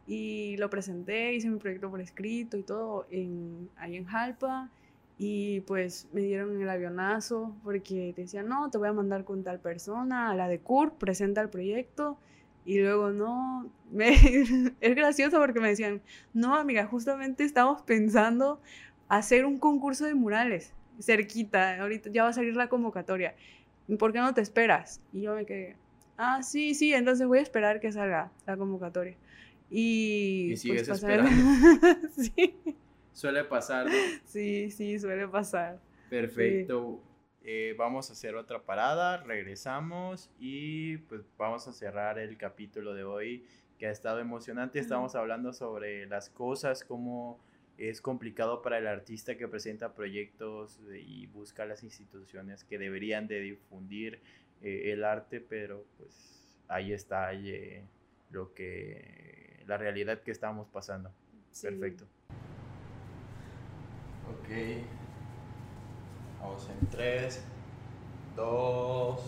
Y 0.06 0.58
lo 0.58 0.69
presenté, 0.69 1.34
hice 1.34 1.49
mi 1.49 1.60
proyecto 1.60 1.89
por 1.89 2.01
escrito 2.01 2.58
y 2.58 2.63
todo 2.63 3.08
en, 3.10 3.69
ahí 3.77 3.95
en 3.95 4.03
Jalpa. 4.03 4.69
Y 5.17 5.62
pues 5.62 6.10
me 6.12 6.19
dieron 6.19 6.62
el 6.62 6.69
avionazo 6.69 7.56
porque 7.63 8.13
decían, 8.17 8.49
no, 8.49 8.69
te 8.69 8.77
voy 8.77 8.89
a 8.89 8.93
mandar 8.93 9.23
con 9.23 9.45
tal 9.45 9.62
persona, 9.62 10.32
a 10.32 10.36
la 10.36 10.49
de 10.49 10.60
CUR, 10.60 10.95
presenta 10.95 11.39
el 11.39 11.47
proyecto. 11.47 12.17
Y 12.65 12.80
luego, 12.80 13.12
no, 13.12 13.69
me, 13.91 14.13
es 14.82 14.95
gracioso 14.95 15.38
porque 15.39 15.60
me 15.60 15.69
decían, 15.69 16.02
no, 16.34 16.56
amiga, 16.56 16.86
justamente 16.86 17.43
estamos 17.43 17.82
pensando 17.82 18.62
hacer 19.10 19.45
un 19.45 19.60
concurso 19.60 20.06
de 20.06 20.15
murales 20.15 20.73
cerquita, 20.99 21.82
ahorita 21.82 22.10
ya 22.12 22.23
va 22.23 22.30
a 22.30 22.34
salir 22.34 22.56
la 22.56 22.69
convocatoria. 22.69 23.36
¿Por 23.99 24.13
qué 24.13 24.19
no 24.19 24.34
te 24.34 24.41
esperas? 24.41 25.02
Y 25.12 25.21
yo 25.21 25.36
me 25.36 25.45
quedé, 25.45 25.76
ah, 26.17 26.41
sí, 26.41 26.73
sí, 26.73 26.93
entonces 26.93 27.28
voy 27.28 27.39
a 27.39 27.41
esperar 27.41 27.80
que 27.80 27.91
salga 27.91 28.32
la 28.45 28.58
convocatoria. 28.58 29.15
Y, 29.69 30.45
y 30.45 30.47
pues, 30.49 30.62
sigues 30.62 30.88
esperando. 30.88 31.32
sí. 32.15 32.56
Suele 33.12 33.43
pasar, 33.43 33.86
¿no? 33.88 33.91
Sí, 34.26 34.71
sí, 34.71 34.99
suele 34.99 35.28
pasar. 35.28 35.80
Perfecto. 36.10 37.02
Eh, 37.45 37.75
vamos 37.77 38.10
a 38.10 38.13
hacer 38.13 38.36
otra 38.36 38.63
parada, 38.63 39.17
regresamos 39.17 40.32
y 40.39 40.97
pues 40.97 41.23
vamos 41.38 41.67
a 41.67 41.73
cerrar 41.73 42.17
el 42.17 42.38
capítulo 42.38 42.93
de 42.93 43.03
hoy 43.03 43.45
que 43.77 43.88
ha 43.88 43.91
estado 43.91 44.19
emocionante. 44.19 44.79
Estamos 44.79 45.13
hablando 45.15 45.51
sobre 45.51 46.06
las 46.06 46.29
cosas, 46.29 46.86
cómo 46.86 47.43
es 47.77 47.99
complicado 47.99 48.62
para 48.62 48.77
el 48.77 48.88
artista 48.88 49.36
que 49.36 49.49
presenta 49.49 49.93
proyectos 49.93 50.79
y 51.06 51.27
busca 51.27 51.65
las 51.65 51.84
instituciones 51.84 52.63
que 52.63 52.77
deberían 52.77 53.27
de 53.27 53.41
difundir 53.41 54.21
eh, 54.62 54.93
el 54.93 55.03
arte, 55.03 55.41
pero 55.41 55.86
pues 55.97 56.58
ahí 56.69 56.93
está 56.93 57.34
eh, 57.34 57.84
lo 58.29 58.53
que 58.53 59.63
la 59.67 59.77
realidad 59.77 60.21
que 60.21 60.32
estamos 60.32 60.69
pasando. 60.69 61.12
Perfecto. 61.62 62.06
Ok. 64.32 65.02
Vamos 66.43 66.67
en 66.69 66.88
3, 66.88 67.41
2, 68.36 69.19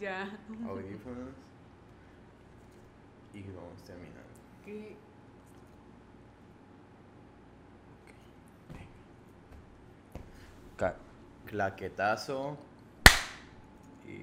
Ya. 0.00 0.38
Audífonos. 0.66 1.34
Y 3.34 3.42
vamos 3.42 3.82
terminando. 3.84 4.18
¿Qué? 4.64 4.96
Ca- 10.76 10.96
claquetazo. 11.46 12.56
Y... 14.06 14.22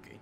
ok. 0.00 0.16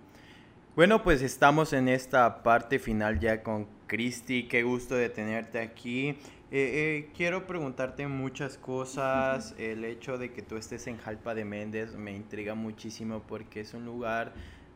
Bueno, 0.75 1.03
pues 1.03 1.21
estamos 1.21 1.73
en 1.73 1.87
esta 1.87 2.41
parte 2.43 2.79
final 2.79 3.19
ya 3.19 3.43
con 3.43 3.67
Cristi. 3.87 4.47
Qué 4.47 4.63
gusto 4.63 4.95
de 4.95 5.09
tenerte 5.09 5.59
aquí. 5.59 6.17
Eh, 6.51 7.07
eh, 7.07 7.11
quiero 7.15 7.47
preguntarte 7.47 8.07
muchas 8.07 8.57
cosas. 8.57 9.55
El 9.59 9.83
hecho 9.83 10.17
de 10.17 10.31
que 10.31 10.41
tú 10.41 10.57
estés 10.57 10.87
en 10.87 10.97
Jalpa 10.97 11.33
de 11.33 11.43
Méndez 11.43 11.95
me 11.95 12.15
intriga 12.15 12.53
muchísimo 12.53 13.23
porque 13.27 13.61
es 13.61 13.73
un 13.73 13.85
lugar 13.85 14.33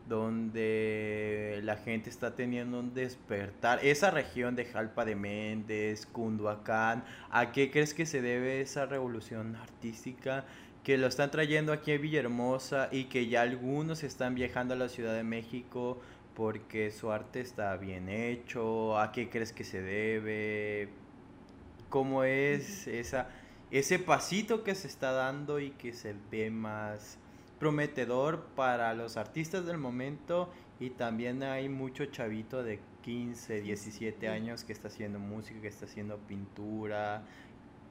donde 0.07 1.59
la 1.63 1.77
gente 1.77 2.09
está 2.09 2.35
teniendo 2.35 2.79
un 2.79 2.95
despertar. 2.95 3.79
Esa 3.83 4.09
región 4.09 4.55
de 4.55 4.65
Jalpa 4.65 5.05
de 5.05 5.15
Méndez, 5.15 6.07
Cunduacán, 6.07 7.03
¿a 7.29 7.51
qué 7.51 7.69
crees 7.69 7.93
que 7.93 8.07
se 8.07 8.21
debe 8.21 8.61
esa 8.61 8.87
revolución 8.87 9.55
artística? 9.55 10.45
Que 10.83 10.97
lo 10.97 11.05
están 11.05 11.29
trayendo 11.29 11.71
aquí 11.71 11.91
a 11.91 11.99
Villahermosa 11.99 12.89
y 12.91 13.03
que 13.03 13.27
ya 13.27 13.43
algunos 13.43 14.03
están 14.03 14.33
viajando 14.33 14.73
a 14.73 14.77
la 14.77 14.89
Ciudad 14.89 15.13
de 15.13 15.23
México 15.23 16.01
porque 16.33 16.89
su 16.89 17.11
arte 17.11 17.41
está 17.41 17.77
bien 17.77 18.09
hecho. 18.09 18.97
¿A 18.97 19.11
qué 19.11 19.29
crees 19.29 19.53
que 19.53 19.63
se 19.63 19.81
debe? 19.81 20.89
¿Cómo 21.89 22.23
es 22.23 22.87
esa, 22.87 23.29
ese 23.71 23.99
pasito 23.99 24.63
que 24.63 24.75
se 24.75 24.87
está 24.87 25.11
dando 25.11 25.59
y 25.59 25.71
que 25.71 25.93
se 25.93 26.15
ve 26.31 26.51
más 26.51 27.17
prometedor 27.59 28.45
para 28.55 28.93
los 28.93 29.17
artistas 29.17 29.65
del 29.65 29.77
momento 29.77 30.49
y 30.79 30.91
también 30.91 31.43
hay 31.43 31.67
mucho 31.67 32.05
chavito 32.05 32.63
de 32.63 32.79
15, 33.01 33.61
17 33.61 34.29
años 34.29 34.63
que 34.63 34.71
está 34.71 34.87
haciendo 34.87 35.19
música, 35.19 35.61
que 35.61 35.67
está 35.67 35.85
haciendo 35.85 36.17
pintura. 36.19 37.23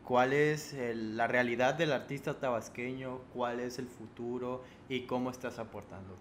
¿Cuál 0.05 0.33
es 0.33 0.73
el- 0.73 1.17
la 1.17 1.27
realidad 1.27 1.75
del 1.75 1.93
artista 1.93 2.39
tabasqueño? 2.41 3.19
¿Cuál 3.35 3.61
es 3.61 3.79
el 3.79 3.89
futuro? 3.89 4.63
¿Y 4.89 5.03
cómo 5.03 5.31
estás 5.31 5.59
aportando? 5.59 6.17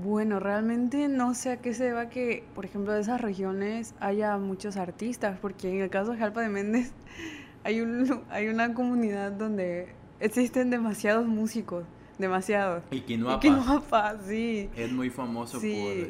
Bueno, 0.00 0.40
realmente 0.40 1.08
no 1.08 1.34
sé 1.34 1.50
a 1.52 1.56
qué 1.58 1.74
se 1.74 1.84
deba 1.84 2.08
que, 2.08 2.44
por 2.54 2.64
ejemplo, 2.64 2.92
de 2.92 3.00
esas 3.02 3.20
regiones 3.20 3.94
haya 4.00 4.38
muchos 4.38 4.76
artistas, 4.76 5.38
porque 5.40 5.68
en 5.70 5.80
el 5.82 5.90
caso 5.90 6.12
de 6.12 6.18
Jalpa 6.18 6.40
de 6.40 6.48
Méndez 6.48 6.92
hay 7.64 7.80
un, 7.80 8.22
hay 8.30 8.48
una 8.48 8.72
comunidad 8.74 9.32
donde 9.32 9.88
existen 10.20 10.70
demasiados 10.70 11.26
músicos, 11.26 11.84
demasiados. 12.18 12.82
Y 12.90 12.96
Y 12.96 13.00
Quinoapa 13.02 13.40
Quinoapa, 13.40 14.16
sí. 14.26 14.70
es 14.76 14.92
muy 14.92 15.10
famoso 15.10 15.60
Sí. 15.60 16.08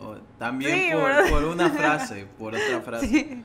por... 0.00 0.14
eh, 0.16 0.20
también 0.38 0.72
Sí, 0.72 0.88
por, 0.92 1.30
por 1.30 1.44
una 1.44 1.70
frase, 1.78 2.26
por 2.38 2.54
otra 2.56 2.80
frase. 2.80 3.06
Sí. 3.06 3.44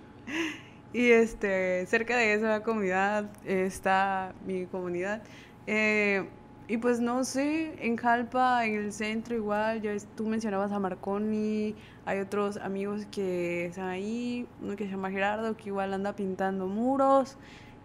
Y 0.93 1.11
este, 1.11 1.85
cerca 1.85 2.17
de 2.17 2.33
esa 2.33 2.63
comunidad 2.63 3.29
está 3.45 4.33
mi 4.45 4.65
comunidad. 4.65 5.21
Eh, 5.67 6.25
y 6.69 6.77
pues 6.77 6.99
no 6.99 7.23
sé, 7.23 7.75
en 7.85 7.95
Jalpa, 7.95 8.65
en 8.65 8.75
el 8.75 8.91
centro 8.91 9.35
igual, 9.35 9.81
ya 9.81 9.95
tú 10.15 10.25
mencionabas 10.25 10.73
a 10.73 10.79
Marconi, 10.79 11.75
hay 12.05 12.19
otros 12.19 12.57
amigos 12.57 13.05
que 13.09 13.67
están 13.67 13.87
ahí, 13.87 14.45
uno 14.61 14.75
que 14.75 14.83
se 14.83 14.91
llama 14.91 15.09
Gerardo, 15.09 15.55
que 15.55 15.69
igual 15.69 15.93
anda 15.93 16.13
pintando 16.13 16.67
muros, 16.67 17.37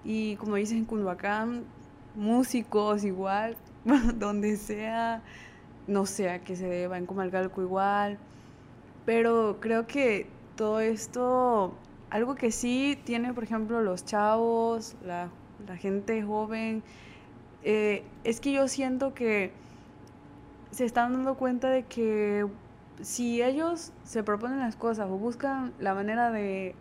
y 0.05 0.35
como 0.37 0.57
dices 0.57 0.77
en 0.77 0.85
Culhuacán, 0.85 1.63
músicos 2.17 3.05
igual, 3.05 3.57
donde 4.17 4.57
sea, 4.57 5.23
no 5.87 6.05
sé 6.05 6.31
a 6.31 6.43
qué 6.43 6.57
se 6.57 6.67
deba, 6.67 6.99
en 6.99 7.07
Comalcalco 7.07 7.63
igual. 7.63 8.19
Pero 9.07 9.59
creo 9.61 9.87
que 9.87 10.27
todo 10.57 10.81
esto, 10.81 11.75
algo 12.11 12.35
que 12.35 12.51
sí 12.51 12.99
tiene, 13.05 13.33
por 13.33 13.45
ejemplo, 13.45 13.81
los 13.81 14.05
chavos, 14.05 14.97
la 15.05 15.31
gente 15.79 16.23
joven, 16.23 16.83
eh, 17.65 18.05
es 18.25 18.41
que 18.41 18.53
yo 18.53 18.69
siento 18.69 19.15
que 19.15 19.53
se 20.71 20.85
están 20.85 21.13
dando 21.13 21.37
cuenta 21.37 21.69
de 21.69 21.85
que 21.85 22.47
si 23.01 23.43
ellos 23.43 23.93
se 24.05 24.23
proponen 24.23 24.59
las 24.59 24.77
cosas 24.77 25.09
o 25.11 25.19
buscan 25.19 25.73
la 25.79 25.95
manera 25.95 26.31
de, 26.31 26.75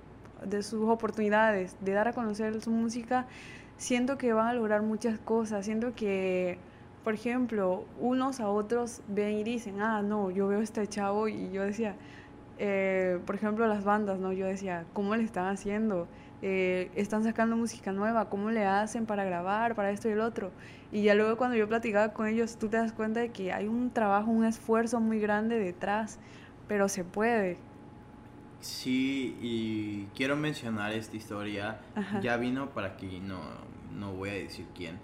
de 0.45 0.63
sus 0.63 0.89
oportunidades, 0.89 1.75
de 1.81 1.91
dar 1.93 2.07
a 2.07 2.13
conocer 2.13 2.61
su 2.61 2.71
música, 2.71 3.27
siento 3.77 4.17
que 4.17 4.33
van 4.33 4.47
a 4.47 4.53
lograr 4.53 4.81
muchas 4.81 5.19
cosas. 5.19 5.65
Siento 5.65 5.93
que, 5.95 6.59
por 7.03 7.13
ejemplo, 7.13 7.85
unos 7.99 8.39
a 8.39 8.49
otros 8.49 9.01
ven 9.07 9.37
y 9.39 9.43
dicen, 9.43 9.81
ah, 9.81 10.01
no, 10.01 10.31
yo 10.31 10.47
veo 10.47 10.59
a 10.59 10.63
este 10.63 10.85
chavo 10.87 11.27
y 11.27 11.51
yo 11.51 11.63
decía, 11.63 11.95
eh, 12.59 13.19
por 13.25 13.35
ejemplo, 13.35 13.65
las 13.67 13.83
bandas, 13.83 14.19
¿no? 14.19 14.33
Yo 14.33 14.45
decía, 14.45 14.85
¿cómo 14.93 15.15
le 15.15 15.23
están 15.23 15.47
haciendo? 15.47 16.07
Eh, 16.43 16.89
están 16.95 17.23
sacando 17.23 17.55
música 17.55 17.91
nueva, 17.91 18.29
¿cómo 18.29 18.49
le 18.49 18.65
hacen 18.65 19.05
para 19.05 19.23
grabar, 19.23 19.75
para 19.75 19.91
esto 19.91 20.09
y 20.09 20.13
el 20.13 20.21
otro? 20.21 20.51
Y 20.91 21.03
ya 21.03 21.13
luego 21.13 21.37
cuando 21.37 21.55
yo 21.55 21.67
platicaba 21.67 22.13
con 22.13 22.27
ellos, 22.27 22.57
tú 22.57 22.67
te 22.67 22.77
das 22.77 22.91
cuenta 22.93 23.19
de 23.19 23.29
que 23.31 23.53
hay 23.53 23.67
un 23.67 23.91
trabajo, 23.91 24.31
un 24.31 24.45
esfuerzo 24.45 24.99
muy 24.99 25.19
grande 25.19 25.59
detrás, 25.59 26.19
pero 26.67 26.89
se 26.89 27.03
puede. 27.03 27.57
Sí, 28.59 29.37
y 29.41 30.05
quiero 30.15 30.35
mencionar 30.35 30.93
esta 30.93 31.15
historia. 31.15 31.79
Ajá. 31.95 32.21
Ya 32.21 32.37
vino 32.37 32.69
para 32.69 32.89
aquí, 32.89 33.19
no, 33.19 33.39
no 33.97 34.13
voy 34.13 34.29
a 34.29 34.33
decir 34.33 34.65
quién, 34.75 34.99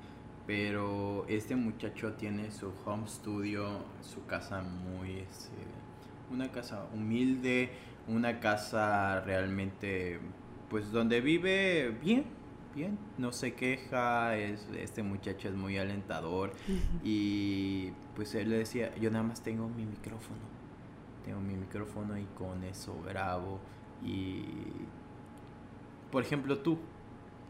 pero 0.45 1.26
este 1.28 1.56
muchacho 1.56 2.13
tiene 2.13 2.52
su 2.52 2.71
home 2.86 3.08
studio, 3.08 3.86
su 4.02 4.26
casa 4.26 4.62
muy, 4.62 5.19
este, 5.19 5.58
una 6.32 6.52
casa 6.52 6.86
humilde, 6.93 7.69
una 8.08 8.39
casa 8.39 9.21
realmente, 9.21 10.19
pues 10.69 10.91
donde 10.91 11.21
vive 11.21 11.95
bien, 12.01 12.25
bien, 12.75 12.97
no 13.17 13.32
se 13.32 13.53
queja, 13.53 14.36
es, 14.38 14.67
este 14.77 15.03
muchacho 15.03 15.47
es 15.49 15.56
muy 15.56 15.77
alentador. 15.77 16.51
Y 17.03 17.91
pues 18.15 18.36
él 18.36 18.49
le 18.49 18.58
decía, 18.60 18.95
yo 18.95 19.10
nada 19.12 19.23
más 19.23 19.41
tengo 19.41 19.69
mi 19.69 19.86
micrófono. 19.86 20.41
Tengo 21.25 21.41
mi 21.41 21.56
micrófono 21.56 22.17
y 22.17 22.25
con 22.38 22.63
eso 22.63 22.95
grabo 23.06 23.60
y 24.03 24.43
por 26.12 26.23
ejemplo 26.23 26.60
tú 26.60 26.77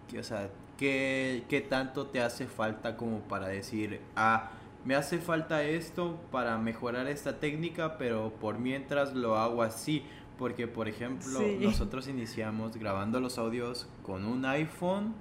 que, 0.09 0.19
o 0.19 0.23
sea 0.23 0.49
¿qué, 0.77 1.43
qué 1.49 1.61
tanto 1.61 2.07
te 2.07 2.21
hace 2.21 2.47
falta 2.47 2.97
como 2.97 3.19
para 3.21 3.47
decir 3.47 4.01
ah 4.15 4.51
me 4.85 4.95
hace 4.95 5.19
falta 5.19 5.63
esto 5.63 6.19
para 6.31 6.57
mejorar 6.57 7.07
esta 7.07 7.39
técnica 7.39 7.97
pero 7.97 8.33
por 8.39 8.57
mientras 8.59 9.13
lo 9.13 9.37
hago 9.37 9.63
así 9.63 10.03
porque 10.37 10.67
por 10.67 10.87
ejemplo 10.87 11.39
Sí. 11.39 11.57
nosotros 11.61 12.07
iniciamos 12.07 12.77
grabando 12.77 13.19
los 13.19 13.37
audios 13.37 13.87
con 14.03 14.25
un 14.25 14.45
iPhone 14.45 15.13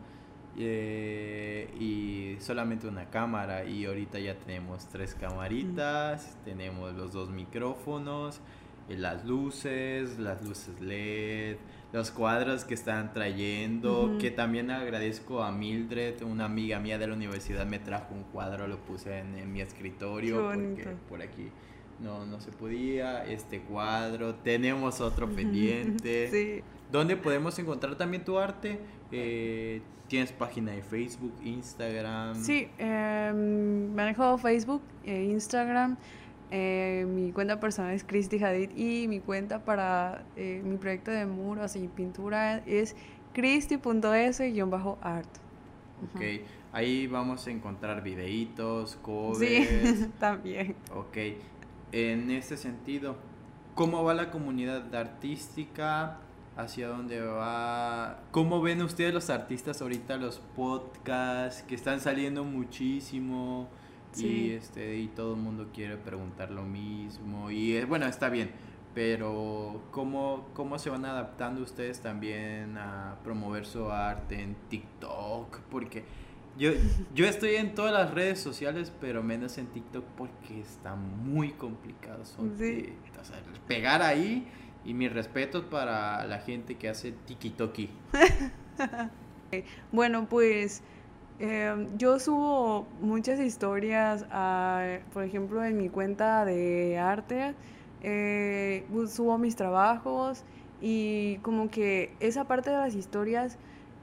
eh, 0.59 1.69
y 1.79 2.41
solamente 2.41 2.87
una 2.89 3.11
cámara 3.11 3.65
y 3.65 3.85
ahorita 3.85 4.19
ya 4.19 4.35
tenemos 4.39 4.87
tres 4.89 5.15
camaritas, 5.15 6.37
tenemos 6.45 6.95
los 6.95 7.13
dos 7.13 7.31
micrófonos, 7.31 8.41
eh, 8.89 8.97
las 8.97 9.25
luces, 9.27 10.19
las 10.19 10.43
luces 10.43 10.81
LED, 10.81 11.57
los 11.93 12.11
cuadros 12.11 12.65
que 12.65 12.75
están 12.75 13.13
trayendo, 13.13 14.17
que 14.19 14.31
también 14.31 14.71
agradezco 14.71 15.43
a 15.43 15.53
Mildred, 15.53 16.23
una 16.23 16.47
amiga 16.47 16.79
mía 16.81 16.99
de 16.99 17.07
la 17.07 17.15
universidad 17.15 17.67
me 17.67 17.79
trajo 17.79 18.15
un 18.15 18.25
cuadro, 18.25 18.67
lo 18.67 18.79
puse 18.79 19.19
en, 19.19 19.37
en 19.37 19.53
mi 19.53 19.61
escritorio 19.61 20.37
porque 20.55 20.97
por 21.09 21.21
aquí 21.23 21.51
no, 22.01 22.27
no 22.27 22.41
se 22.41 22.51
podía, 22.53 23.25
este 23.25 23.61
cuadro, 23.61 24.35
tenemos 24.37 25.01
otro 25.01 25.29
pendiente. 25.29 26.29
Sí. 26.37 26.63
¿Dónde 26.91 27.17
podemos 27.17 27.59
encontrar 27.59 27.97
también 27.97 28.25
tu 28.25 28.39
arte? 28.39 28.79
Eh, 29.11 29.83
¿Tienes 30.09 30.31
página 30.31 30.73
de 30.73 30.83
Facebook, 30.83 31.33
Instagram? 31.43 32.37
Sí, 32.37 32.69
eh, 32.79 33.33
manejo 33.95 34.39
Facebook 34.39 34.83
e 35.05 35.25
Instagram. 35.25 35.97
Eh, 36.53 37.05
mi 37.09 37.33
cuenta 37.33 37.59
personal 37.59 37.93
es 37.93 38.05
Cristi 38.05 38.43
Hadid 38.43 38.71
y 38.77 39.09
mi 39.09 39.19
cuenta 39.19 39.65
para 39.65 40.25
eh, 40.37 40.63
mi 40.65 40.77
proyecto 40.77 41.11
de 41.11 41.27
muros 41.27 41.75
y 41.75 41.89
pintura 41.89 42.59
es 42.67 42.95
cristi.s-art. 43.33 45.29
Ok, 46.15 46.23
ahí 46.73 47.07
vamos 47.09 47.47
a 47.47 47.51
encontrar 47.51 48.03
videitos, 48.03 48.97
covers. 49.03 49.39
Sí, 49.41 50.09
también. 50.21 50.77
Ok, 50.95 51.17
en 51.93 52.31
este 52.31 52.57
sentido, 52.57 53.17
¿cómo 53.75 54.03
va 54.05 54.15
la 54.15 54.31
comunidad 54.31 54.95
artística? 54.95 56.19
¿Hacia 56.57 56.89
dónde 56.89 57.21
va? 57.21 58.21
¿Cómo 58.31 58.63
ven 58.63 58.81
ustedes 58.81 59.13
los 59.13 59.29
artistas 59.29 59.83
ahorita 59.83 60.17
los 60.17 60.39
podcasts 60.57 61.63
que 61.63 61.75
están 61.75 62.01
saliendo 62.01 62.45
muchísimo? 62.45 63.69
Y 64.15 64.19
Sí. 64.19 64.51
este 64.53 64.97
y 64.97 65.09
todo 65.09 65.35
el 65.35 65.41
mundo 65.41 65.69
quiere 65.75 65.99
preguntar 65.99 66.51
lo 66.51 66.63
mismo 66.63 67.51
y 67.51 67.77
eh, 67.77 67.85
bueno, 67.85 68.07
está 68.07 68.31
bien, 68.31 68.51
pero 68.95 69.83
¿cómo, 69.91 70.47
¿cómo 70.55 70.79
se 70.79 70.89
van 70.89 71.05
adaptando 71.05 71.61
ustedes 71.61 72.01
también 72.01 72.79
a 72.79 73.17
promover 73.23 73.67
su 73.67 73.91
arte 73.91 74.41
en 74.41 74.55
TikTok? 74.71 75.59
Porque 75.71 76.05
yo, 76.59 76.71
yo 77.15 77.27
estoy 77.27 77.57
en 77.57 77.75
todas 77.75 77.93
las 77.93 78.13
redes 78.15 78.39
sociales, 78.41 78.93
pero 79.01 79.23
menos 79.23 79.59
en 79.59 79.67
TikTok 79.67 80.05
porque 80.17 80.61
está 80.61 80.95
muy 80.95 81.51
complicado. 81.53 82.25
son 82.25 82.57
Sí. 82.57 82.65
de- 82.65 82.93
o 83.21 83.25
sea, 83.25 83.37
pegar 83.67 84.03
ahí 84.03 84.47
y 84.85 84.95
mis 84.95 85.13
respetos 85.13 85.65
para 85.65 86.25
la 86.27 86.39
gente 86.39 86.77
que 86.77 86.89
hace 86.89 87.13
tiki-toki. 87.27 87.89
Bueno, 89.93 90.27
pues 90.29 90.83
eh, 91.39 91.87
yo 91.97 92.19
subo 92.19 92.87
muchas 93.01 93.39
historias, 93.41 94.27
a, 94.31 94.99
por 95.13 95.23
ejemplo, 95.25 95.65
en 95.65 95.77
mi 95.79 95.89
cuenta 95.89 96.45
de 96.45 96.99
arte, 96.99 97.55
eh, 98.03 98.85
subo 99.09 99.39
mis 99.39 99.57
trabajos 99.57 100.45
y 100.81 101.37
como 101.39 101.71
que 101.71 102.15
esa 102.21 102.45
parte 102.45 102.71
de 102.71 102.77
las 102.77 102.95
historias 102.95 103.57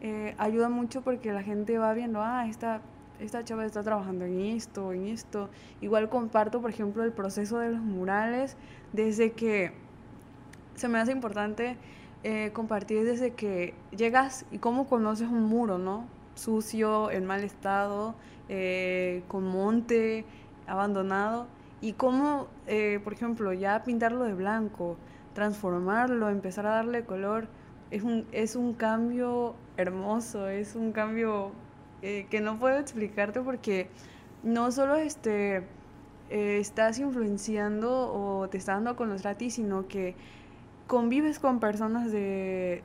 eh, 0.03 0.35
ayuda 0.37 0.69
mucho 0.69 1.01
porque 1.01 1.31
la 1.31 1.41
gente 1.41 1.77
va 1.79 1.93
viendo, 1.93 2.21
ah, 2.21 2.45
esta, 2.47 2.81
esta 3.19 3.43
chava 3.43 3.65
está 3.65 3.81
trabajando 3.81 4.25
en 4.25 4.39
esto, 4.39 4.93
en 4.93 5.07
esto. 5.07 5.49
Igual 5.81 6.09
comparto, 6.09 6.61
por 6.61 6.69
ejemplo, 6.69 7.03
el 7.03 7.13
proceso 7.13 7.57
de 7.57 7.69
los 7.69 7.81
murales 7.81 8.57
desde 8.91 9.31
que 9.31 9.73
se 10.75 10.87
me 10.87 10.99
hace 10.99 11.11
importante 11.11 11.77
eh, 12.23 12.51
compartir 12.53 13.03
desde 13.05 13.31
que 13.33 13.73
llegas 13.95 14.45
y 14.51 14.57
cómo 14.57 14.87
conoces 14.87 15.27
un 15.27 15.43
muro, 15.43 15.77
¿no? 15.77 16.05
Sucio, 16.35 17.11
en 17.11 17.25
mal 17.25 17.43
estado, 17.43 18.15
eh, 18.49 19.23
con 19.27 19.43
monte, 19.43 20.25
abandonado. 20.67 21.47
Y 21.81 21.93
cómo, 21.93 22.47
eh, 22.67 22.99
por 23.03 23.13
ejemplo, 23.13 23.51
ya 23.53 23.83
pintarlo 23.83 24.23
de 24.23 24.33
blanco, 24.33 24.97
transformarlo, 25.33 26.29
empezar 26.29 26.65
a 26.65 26.71
darle 26.71 27.05
color, 27.05 27.47
es 27.91 28.03
un, 28.03 28.25
es 28.31 28.55
un 28.55 28.73
cambio 28.73 29.55
hermoso, 29.77 30.47
es 30.47 30.75
un 30.75 30.91
cambio 30.91 31.51
eh, 32.01 32.27
que 32.29 32.41
no 32.41 32.59
puedo 32.59 32.77
explicarte 32.77 33.41
porque 33.41 33.87
no 34.43 34.71
solo 34.71 34.95
este, 34.95 35.63
eh, 36.29 36.57
estás 36.59 36.99
influenciando 36.99 38.13
o 38.13 38.49
te 38.49 38.57
está 38.57 38.73
dando 38.73 38.91
a 38.91 38.95
conocer 38.95 39.27
a 39.27 39.35
ti, 39.35 39.49
sino 39.49 39.87
que 39.87 40.15
convives 40.87 41.39
con 41.39 41.59
personas 41.59 42.11
de 42.11 42.83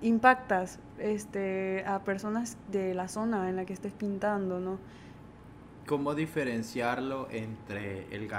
impactas 0.00 0.78
este 0.98 1.84
a 1.86 2.00
personas 2.00 2.56
de 2.70 2.94
la 2.94 3.08
zona 3.08 3.48
en 3.48 3.56
la 3.56 3.64
que 3.64 3.72
estés 3.72 3.92
pintando, 3.92 4.60
¿no? 4.60 4.78
¿Cómo 5.86 6.14
diferenciarlo 6.14 7.28
entre 7.30 8.06
el 8.14 8.30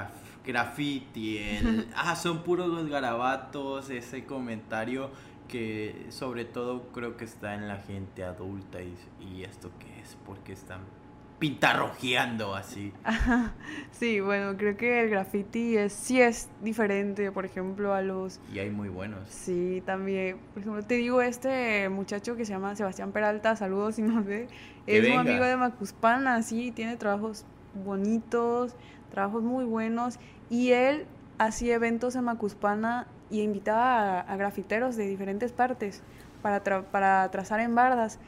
graffiti, 0.45 1.37
el... 1.37 1.87
ah, 1.95 2.15
son 2.15 2.43
puros 2.43 2.67
los 2.69 2.87
garabatos, 2.87 3.89
ese 3.89 4.25
comentario 4.25 5.09
que 5.53 6.07
sobre 6.09 6.45
todo 6.45 6.87
creo 6.93 7.15
que 7.15 7.25
está 7.25 7.53
en 7.53 7.67
la 7.67 7.77
gente 7.77 8.23
adulta 8.23 8.81
y, 8.81 8.97
y 9.21 9.43
esto 9.43 9.69
qué 9.77 10.01
es, 10.01 10.17
porque 10.25 10.51
están 10.51 10.81
pintarrojeando 11.37 12.55
así. 12.55 12.91
Sí, 13.91 14.19
bueno, 14.19 14.57
creo 14.57 14.75
que 14.75 15.01
el 15.01 15.11
graffiti 15.11 15.77
es, 15.77 15.93
sí 15.93 16.19
es 16.19 16.49
diferente, 16.63 17.31
por 17.31 17.45
ejemplo, 17.45 17.93
a 17.93 18.01
los... 18.01 18.39
Y 18.51 18.57
hay 18.57 18.71
muy 18.71 18.89
buenos. 18.89 19.29
Sí, 19.29 19.83
también, 19.85 20.39
por 20.53 20.63
ejemplo, 20.63 20.81
te 20.81 20.95
digo, 20.95 21.21
este 21.21 21.87
muchacho 21.89 22.35
que 22.35 22.45
se 22.45 22.53
llama 22.53 22.75
Sebastián 22.75 23.11
Peralta, 23.11 23.55
saludos 23.55 23.93
si 23.93 24.01
no 24.01 24.23
ve, 24.23 24.47
Que 24.87 24.97
es 24.97 25.07
un 25.07 25.19
amigo 25.19 25.45
de 25.45 25.55
Macuspana, 25.55 26.41
sí, 26.41 26.71
tiene 26.71 26.97
trabajos 26.97 27.45
bonitos, 27.85 28.75
trabajos 29.11 29.43
muy 29.43 29.65
buenos, 29.65 30.17
y 30.49 30.71
él 30.71 31.05
hacía 31.37 31.75
eventos 31.75 32.15
en 32.15 32.23
Macuspana 32.23 33.05
y 33.33 33.41
invitaba 33.41 34.19
a, 34.19 34.21
a 34.21 34.37
grafiteros 34.37 34.95
de 34.95 35.07
diferentes 35.07 35.51
partes 35.51 36.03
para, 36.43 36.63
tra- 36.63 36.83
para 36.83 37.29
trazar 37.31 37.59
en 37.59 37.73
bardas. 37.75 38.19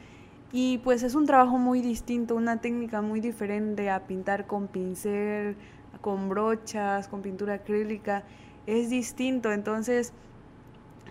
Y 0.52 0.78
pues 0.78 1.02
es 1.02 1.14
un 1.14 1.26
trabajo 1.26 1.58
muy 1.58 1.80
distinto, 1.80 2.34
una 2.34 2.60
técnica 2.60 3.02
muy 3.02 3.20
diferente 3.20 3.88
a 3.88 4.00
pintar 4.00 4.46
con 4.46 4.66
pincel, 4.66 5.56
con 6.00 6.28
brochas, 6.28 7.08
con 7.08 7.22
pintura 7.22 7.54
acrílica. 7.54 8.24
Es 8.66 8.90
distinto, 8.90 9.52
entonces 9.52 10.12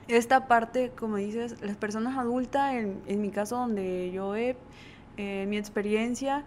esta 0.07 0.47
parte, 0.47 0.91
como 0.97 1.15
dices, 1.17 1.61
las 1.61 1.77
personas 1.77 2.17
adultas, 2.17 2.75
en, 2.75 3.01
en 3.07 3.21
mi 3.21 3.31
caso 3.31 3.55
donde 3.55 4.11
yo 4.11 4.35
he, 4.35 4.55
eh, 5.17 5.45
mi 5.47 5.57
experiencia, 5.57 6.43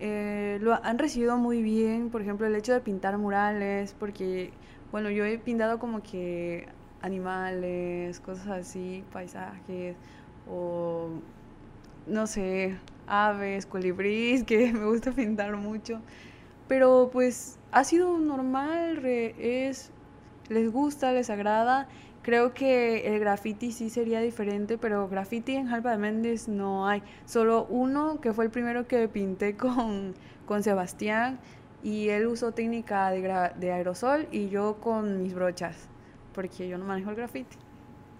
eh, 0.00 0.58
lo 0.62 0.72
han 0.84 0.98
recibido 0.98 1.36
muy 1.36 1.62
bien, 1.62 2.10
por 2.10 2.22
ejemplo, 2.22 2.46
el 2.46 2.54
hecho 2.54 2.72
de 2.72 2.80
pintar 2.80 3.18
murales, 3.18 3.94
porque, 3.98 4.52
bueno, 4.92 5.10
yo 5.10 5.24
he 5.24 5.38
pintado 5.38 5.78
como 5.78 6.02
que 6.02 6.68
animales, 7.02 8.20
cosas 8.20 8.48
así, 8.48 9.04
paisajes, 9.12 9.96
o 10.48 11.08
no 12.06 12.26
sé, 12.26 12.76
aves, 13.06 13.66
colibrís, 13.66 14.44
que 14.46 14.72
me 14.72 14.86
gusta 14.86 15.12
pintar 15.12 15.56
mucho. 15.56 16.00
Pero 16.68 17.10
pues 17.12 17.58
ha 17.72 17.84
sido 17.84 18.18
normal, 18.18 19.04
es, 19.04 19.90
les 20.48 20.70
gusta, 20.72 21.12
les 21.12 21.30
agrada. 21.30 21.88
Creo 22.22 22.54
que 22.54 23.08
el 23.08 23.18
graffiti 23.18 23.72
sí 23.72 23.90
sería 23.90 24.20
diferente, 24.20 24.78
pero 24.78 25.08
graffiti 25.08 25.56
en 25.56 25.66
Jalpa 25.66 25.90
de 25.90 25.98
Méndez 25.98 26.46
no 26.48 26.86
hay. 26.86 27.02
Solo 27.24 27.66
uno 27.68 28.20
que 28.20 28.32
fue 28.32 28.44
el 28.44 28.50
primero 28.50 28.86
que 28.86 29.08
pinté 29.08 29.56
con, 29.56 30.14
con 30.46 30.62
Sebastián 30.62 31.40
y 31.82 32.10
él 32.10 32.26
usó 32.28 32.52
técnica 32.52 33.10
de, 33.10 33.50
de 33.56 33.72
aerosol 33.72 34.28
y 34.30 34.48
yo 34.48 34.78
con 34.80 35.22
mis 35.22 35.34
brochas, 35.34 35.88
porque 36.32 36.68
yo 36.68 36.78
no 36.78 36.84
manejo 36.84 37.10
el 37.10 37.16
graffiti. 37.16 37.56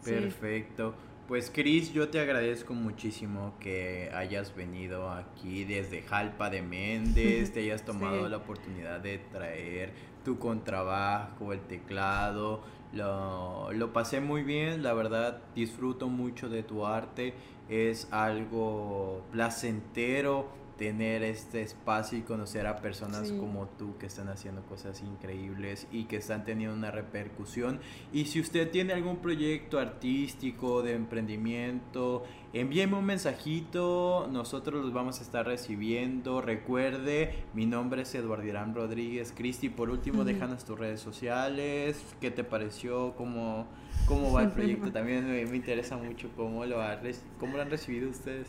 Sí. 0.02 0.10
Perfecto. 0.12 0.94
Pues 1.28 1.50
Cris, 1.50 1.92
yo 1.92 2.08
te 2.08 2.20
agradezco 2.20 2.74
muchísimo 2.74 3.54
que 3.60 4.10
hayas 4.12 4.54
venido 4.54 5.08
aquí 5.10 5.64
desde 5.64 6.02
Jalpa 6.02 6.50
de 6.50 6.62
Méndez, 6.62 7.52
te 7.52 7.60
hayas 7.60 7.82
tomado 7.86 8.24
Sí. 8.24 8.30
la 8.30 8.36
oportunidad 8.38 9.00
de 9.00 9.18
traer 9.18 9.92
tu 10.24 10.38
contrabajo, 10.38 11.52
el 11.52 11.60
teclado. 11.60 12.62
Lo, 12.92 13.72
lo 13.72 13.92
pasé 13.92 14.20
muy 14.20 14.42
bien, 14.42 14.82
la 14.82 14.92
verdad 14.92 15.38
disfruto 15.54 16.08
mucho 16.08 16.48
de 16.48 16.62
tu 16.62 16.84
arte. 16.86 17.34
Es 17.68 18.08
algo 18.12 19.24
placentero 19.32 20.48
tener 20.78 21.22
este 21.22 21.62
espacio 21.62 22.18
y 22.18 22.22
conocer 22.22 22.66
a 22.66 22.76
personas 22.76 23.28
Sí. 23.28 23.36
como 23.38 23.68
tú 23.68 23.96
que 23.98 24.06
están 24.06 24.28
haciendo 24.28 24.62
cosas 24.62 25.02
increíbles 25.02 25.86
y 25.92 26.04
que 26.04 26.16
están 26.16 26.44
teniendo 26.44 26.74
una 26.74 26.90
repercusión. 26.90 27.80
Y 28.12 28.24
si 28.26 28.40
usted 28.40 28.70
tiene 28.70 28.92
algún 28.92 29.18
proyecto 29.18 29.78
artístico 29.78 30.82
de 30.82 30.94
emprendimiento, 30.94 32.24
envíeme 32.52 32.96
un 32.96 33.04
mensajito, 33.04 34.28
nosotros 34.30 34.82
los 34.82 34.92
vamos 34.92 35.20
a 35.20 35.22
estar 35.22 35.46
recibiendo. 35.46 36.40
Recuerde, 36.40 37.44
mi 37.54 37.66
nombre 37.66 38.02
es 38.02 38.14
Eduardo 38.14 38.46
Irán 38.46 38.74
Rodríguez. 38.74 39.32
Cristi, 39.36 39.68
por 39.68 39.90
último, 39.90 40.24
déjanos 40.24 40.64
tus 40.64 40.78
redes 40.78 41.00
sociales, 41.00 42.02
qué 42.20 42.30
te 42.30 42.44
pareció, 42.44 43.14
cómo, 43.16 43.66
cómo 44.06 44.32
va 44.32 44.42
el 44.42 44.50
proyecto. 44.52 44.90
También 44.92 45.26
me, 45.30 45.44
me 45.46 45.56
interesa 45.56 45.96
mucho 45.96 46.30
cómo 46.36 46.64
lo, 46.66 46.80
ha 46.82 46.98
cómo 47.38 47.56
lo 47.56 47.62
han 47.62 47.70
recibido 47.70 48.10
ustedes. 48.10 48.48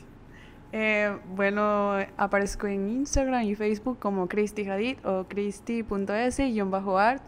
Eh, 0.75 1.15
bueno, 1.35 1.93
aparezco 2.17 2.65
en 2.65 2.89
Instagram 2.89 3.43
y 3.43 3.53
Facebook 3.53 3.99
como 3.99 4.27
Cristi 4.27 4.67
Hadid 4.67 4.97
o 5.05 5.25
cristi.s-art 5.25 7.21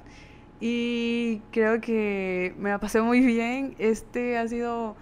y 0.59 1.41
creo 1.51 1.79
que 1.79 2.55
me 2.57 2.71
la 2.71 2.79
pasé 2.79 3.01
muy 3.01 3.19
bien. 3.19 3.75
Este 3.77 4.39
ha 4.39 4.47
sido 4.47 4.95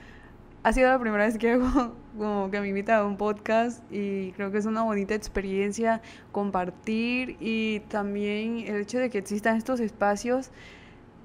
ha 0.63 0.73
sido 0.73 0.89
la 0.89 0.99
primera 0.99 1.25
vez 1.25 1.37
que 1.37 1.51
hago 1.51 1.95
como 2.17 2.51
que 2.51 2.59
me 2.59 2.67
invita 2.67 2.97
a 2.97 3.05
un 3.05 3.15
podcast 3.15 3.81
y 3.89 4.33
creo 4.33 4.51
que 4.51 4.57
es 4.57 4.65
una 4.65 4.83
bonita 4.83 5.15
experiencia 5.15 6.01
compartir 6.33 7.37
y 7.39 7.79
también 7.87 8.59
el 8.67 8.75
hecho 8.81 8.99
de 8.99 9.09
que 9.09 9.19
existan 9.19 9.55
estos 9.55 9.79
espacios 9.79 10.51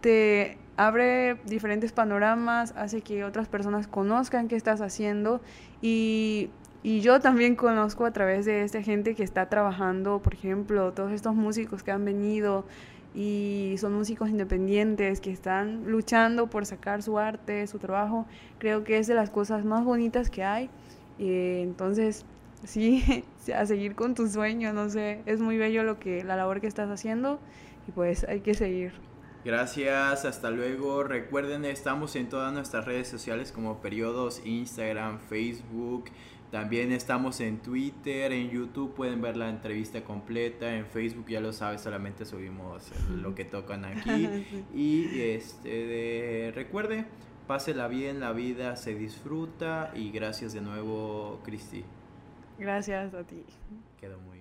te 0.00 0.56
abre 0.76 1.34
diferentes 1.46 1.90
panoramas, 1.90 2.72
hace 2.76 3.00
que 3.00 3.24
otras 3.24 3.48
personas 3.48 3.88
conozcan 3.88 4.46
qué 4.46 4.54
estás 4.54 4.80
haciendo 4.80 5.40
y, 5.82 6.50
y 6.82 7.00
yo 7.00 7.20
también 7.20 7.56
conozco 7.56 8.04
a 8.04 8.12
través 8.12 8.44
de 8.44 8.62
esta 8.62 8.82
gente 8.82 9.14
que 9.14 9.24
está 9.24 9.48
trabajando, 9.48 10.20
por 10.20 10.34
ejemplo, 10.34 10.92
todos 10.92 11.12
estos 11.12 11.34
músicos 11.34 11.82
que 11.82 11.90
han 11.90 12.04
venido 12.04 12.64
y 13.14 13.74
son 13.78 13.94
músicos 13.94 14.28
independientes 14.28 15.20
que 15.20 15.32
están 15.32 15.90
luchando 15.90 16.48
por 16.48 16.66
sacar 16.66 17.02
su 17.02 17.18
arte, 17.18 17.66
su 17.66 17.78
trabajo. 17.78 18.26
Creo 18.58 18.84
que 18.84 18.98
es 18.98 19.06
de 19.08 19.14
las 19.14 19.30
cosas 19.30 19.64
más 19.64 19.84
bonitas 19.84 20.30
que 20.30 20.44
hay. 20.44 20.70
entonces, 21.18 22.24
sí, 22.64 23.24
a 23.54 23.66
seguir 23.66 23.96
con 23.96 24.14
tu 24.14 24.28
sueño, 24.28 24.72
no 24.72 24.88
sé, 24.88 25.22
es 25.26 25.40
muy 25.40 25.58
bello 25.58 25.82
lo 25.82 25.98
que 25.98 26.22
la 26.22 26.36
labor 26.36 26.60
que 26.60 26.68
estás 26.68 26.88
haciendo 26.90 27.40
y 27.88 27.92
pues 27.92 28.24
hay 28.24 28.40
que 28.40 28.54
seguir. 28.54 28.92
Gracias, 29.44 30.24
hasta 30.24 30.50
luego. 30.50 31.04
Recuerden, 31.04 31.64
estamos 31.64 32.16
en 32.16 32.28
todas 32.28 32.52
nuestras 32.52 32.84
redes 32.84 33.08
sociales 33.08 33.50
como 33.50 33.80
periodos, 33.80 34.42
Instagram, 34.44 35.20
Facebook. 35.20 36.10
También 36.50 36.92
estamos 36.92 37.40
en 37.40 37.58
Twitter, 37.58 38.32
en 38.32 38.48
YouTube 38.48 38.94
pueden 38.94 39.20
ver 39.20 39.36
la 39.36 39.50
entrevista 39.50 40.02
completa, 40.02 40.74
en 40.74 40.86
Facebook 40.86 41.26
ya 41.28 41.40
lo 41.40 41.52
sabes, 41.52 41.82
solamente 41.82 42.24
subimos 42.24 42.90
lo 43.10 43.34
que 43.34 43.44
tocan 43.44 43.84
aquí. 43.84 44.46
Y 44.74 45.20
este 45.20 46.50
recuerde, 46.54 47.04
pásela 47.46 47.86
bien, 47.86 48.20
la 48.20 48.32
vida 48.32 48.76
se 48.76 48.94
disfruta 48.94 49.92
y 49.94 50.10
gracias 50.10 50.54
de 50.54 50.62
nuevo, 50.62 51.40
Cristi. 51.44 51.84
Gracias 52.58 53.12
a 53.12 53.24
ti. 53.24 53.44
Quedó 54.00 54.18
muy. 54.18 54.37